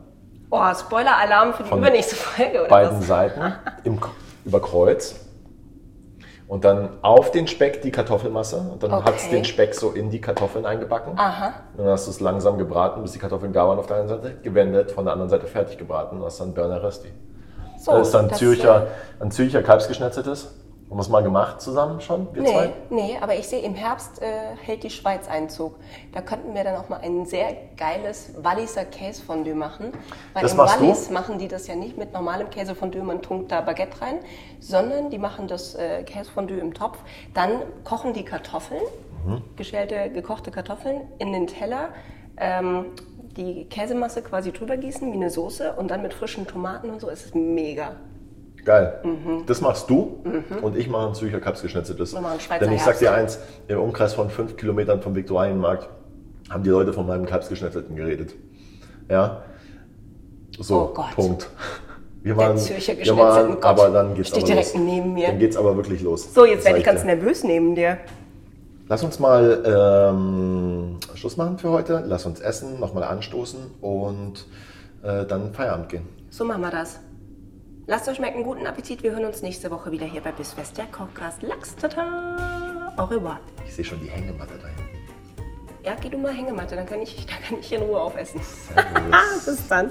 Oh, 0.50 0.74
Spoiler-Alarm 0.74 1.54
für 1.54 1.62
die 1.62 1.68
Von 1.68 1.78
übernächste 1.78 2.16
Folge, 2.16 2.60
oder 2.60 2.68
beiden 2.68 2.98
was? 2.98 3.06
Seiten 3.06 3.52
im, 3.84 4.00
über 4.44 4.60
Kreuz. 4.60 5.14
Und 6.48 6.64
dann 6.64 6.98
auf 7.02 7.30
den 7.30 7.46
Speck 7.46 7.80
die 7.82 7.92
Kartoffelmasse. 7.92 8.56
Und 8.56 8.82
dann 8.82 8.92
Okay. 8.92 9.04
hat 9.04 9.16
es 9.16 9.30
den 9.30 9.44
Speck 9.44 9.72
so 9.72 9.92
in 9.92 10.10
die 10.10 10.20
Kartoffeln 10.20 10.66
eingebacken. 10.66 11.12
Aha. 11.16 11.52
Dann 11.76 11.86
hast 11.86 12.06
du 12.08 12.10
es 12.10 12.18
langsam 12.18 12.58
gebraten, 12.58 13.02
bis 13.02 13.12
die 13.12 13.20
Kartoffeln 13.20 13.52
gar 13.52 13.68
waren 13.68 13.78
auf 13.78 13.86
der 13.86 13.98
einen 13.98 14.08
Seite, 14.08 14.34
gewendet, 14.42 14.90
von 14.90 15.04
der 15.04 15.12
anderen 15.12 15.30
Seite 15.30 15.46
fertig 15.46 15.78
gebraten 15.78 16.18
und 16.18 16.24
hast 16.24 16.40
dann 16.40 16.52
Berner 16.52 16.82
Rösti. 16.82 17.12
So, 17.78 17.92
das 17.92 18.08
ist 18.08 18.14
dann 18.14 18.28
das, 18.28 18.38
Zürcher, 18.38 18.88
ein 19.20 19.30
Zürcher 19.30 19.62
Kalbsgeschnetzeltes. 19.62 20.52
Haben 20.90 20.98
wir 20.98 21.02
es 21.02 21.08
mal 21.08 21.22
gemacht 21.22 21.60
zusammen 21.60 22.00
schon, 22.00 22.26
wir 22.34 22.42
Nee, 22.42 22.50
zwei? 22.50 22.72
nee, 22.90 23.16
aber 23.20 23.36
ich 23.36 23.46
sehe, 23.46 23.60
im 23.60 23.76
Herbst 23.76 24.20
äh, 24.20 24.26
hält 24.60 24.82
die 24.82 24.90
Schweiz 24.90 25.28
Einzug. 25.28 25.76
Da 26.12 26.20
könnten 26.20 26.52
wir 26.52 26.64
dann 26.64 26.74
auch 26.74 26.88
mal 26.88 26.98
ein 27.00 27.26
sehr 27.26 27.54
geiles 27.76 28.32
Walliser 28.42 28.84
Käsefondue 28.84 29.54
machen. 29.54 29.92
Weil 30.34 30.42
Das 30.42 30.50
im 30.50 30.56
machst 30.56 30.80
du? 30.80 30.82
Wallis 30.82 31.08
machen 31.10 31.38
die 31.38 31.46
das 31.46 31.68
ja 31.68 31.76
nicht 31.76 31.96
mit 31.96 32.12
normalem 32.12 32.50
Käsefondue, 32.50 33.04
man 33.04 33.22
tunkt 33.22 33.52
da 33.52 33.60
Baguette 33.60 34.00
rein, 34.02 34.18
sondern 34.58 35.10
die 35.10 35.18
machen 35.18 35.46
das 35.46 35.76
äh, 35.76 36.02
Käsefondue 36.02 36.58
im 36.58 36.74
Topf. 36.74 36.98
Dann 37.34 37.50
kochen 37.84 38.12
die 38.12 38.24
Kartoffeln, 38.24 38.82
Mhm. 39.24 39.42
geschälte, 39.54 40.10
gekochte 40.10 40.50
Kartoffeln 40.50 41.02
in 41.18 41.32
den 41.32 41.46
Teller. 41.46 41.90
Ähm, 42.36 42.86
die 43.36 43.66
Käsemasse 43.66 44.22
quasi 44.22 44.50
drüber 44.50 44.76
gießen 44.76 45.12
wie 45.12 45.16
eine 45.16 45.30
Soße 45.30 45.74
und 45.74 45.88
dann 45.90 46.02
mit 46.02 46.14
frischen 46.14 46.48
Tomaten 46.48 46.90
und 46.90 47.00
so. 47.00 47.08
Es 47.10 47.26
ist 47.26 47.34
mega. 47.36 47.92
Geil. 48.64 49.00
Mhm. 49.04 49.46
Das 49.46 49.60
machst 49.60 49.88
du 49.88 50.22
und 50.62 50.76
ich 50.76 50.88
mache 50.88 51.08
ein 51.08 51.14
Zürcher 51.14 51.40
Schweizer 51.40 51.94
Denn 52.60 52.72
ich 52.72 52.82
sag 52.82 52.98
dir 52.98 53.12
eins, 53.12 53.38
im 53.68 53.78
Umkreis 53.80 54.14
von 54.14 54.30
fünf 54.30 54.56
Kilometern 54.56 55.00
vom 55.00 55.14
Viktualienmarkt 55.14 55.88
haben 56.50 56.62
die 56.62 56.70
Leute 56.70 56.92
von 56.92 57.06
meinem 57.06 57.26
Kalbsgeschnetzelten 57.26 57.94
geredet. 57.96 58.34
Ja. 59.08 59.42
So, 60.58 60.90
Oh 60.90 60.94
Gott. 60.94 61.14
Punkt. 61.14 61.48
Wir 62.22 62.36
waren, 62.36 62.58
Zürcher 62.58 62.98
wir 62.98 63.16
waren 63.16 63.52
Gott. 63.54 63.64
aber 63.64 63.88
dann 63.88 64.14
geht's 64.14 64.30
aber 64.34 64.42
direkt 64.44 64.74
los. 64.74 64.82
neben 64.82 65.14
mir. 65.14 65.28
Dann 65.28 65.38
geht's 65.38 65.56
aber 65.56 65.74
wirklich 65.74 66.02
los. 66.02 66.34
So, 66.34 66.44
jetzt 66.44 66.66
werde 66.66 66.78
ich 66.78 66.84
ganz 66.84 67.00
dir. 67.00 67.06
nervös 67.06 67.44
neben 67.44 67.74
dir. 67.74 67.96
Lass 68.88 69.02
uns 69.02 69.18
mal 69.18 69.62
ähm, 69.64 70.98
Schluss 71.14 71.38
machen 71.38 71.56
für 71.56 71.70
heute. 71.70 72.04
Lass 72.06 72.26
uns 72.26 72.40
essen, 72.40 72.78
nochmal 72.78 73.04
anstoßen 73.04 73.58
und 73.80 74.46
äh, 75.02 75.24
dann 75.24 75.54
Feierabend 75.54 75.88
gehen. 75.88 76.02
So 76.28 76.44
machen 76.44 76.60
wir 76.60 76.70
das. 76.70 77.00
Lasst 77.90 78.06
euch 78.06 78.18
schmecken, 78.18 78.44
guten 78.44 78.68
Appetit. 78.68 79.02
Wir 79.02 79.10
hören 79.10 79.24
uns 79.24 79.42
nächste 79.42 79.68
Woche 79.68 79.90
wieder 79.90 80.06
hier 80.06 80.20
bei 80.20 80.30
Bisfest, 80.30 80.78
der 80.78 80.86
Kochcast. 80.86 81.42
Lachs, 81.42 81.74
tata. 81.74 82.94
Au 82.96 83.04
revoir. 83.06 83.40
Ich 83.66 83.74
sehe 83.74 83.84
schon 83.84 83.98
die 83.98 84.08
Hängematte 84.08 84.52
da 84.62 84.68
hinten. 84.68 85.84
Ja, 85.84 85.96
geh 86.00 86.08
du 86.08 86.16
mal 86.16 86.32
Hängematte, 86.32 86.76
dann 86.76 86.86
kann 86.86 87.02
ich, 87.02 87.26
dann 87.26 87.42
kann 87.42 87.58
ich 87.58 87.72
in 87.72 87.82
Ruhe 87.82 88.00
aufessen. 88.00 88.40
Bis 89.44 89.66
dann. 89.66 89.90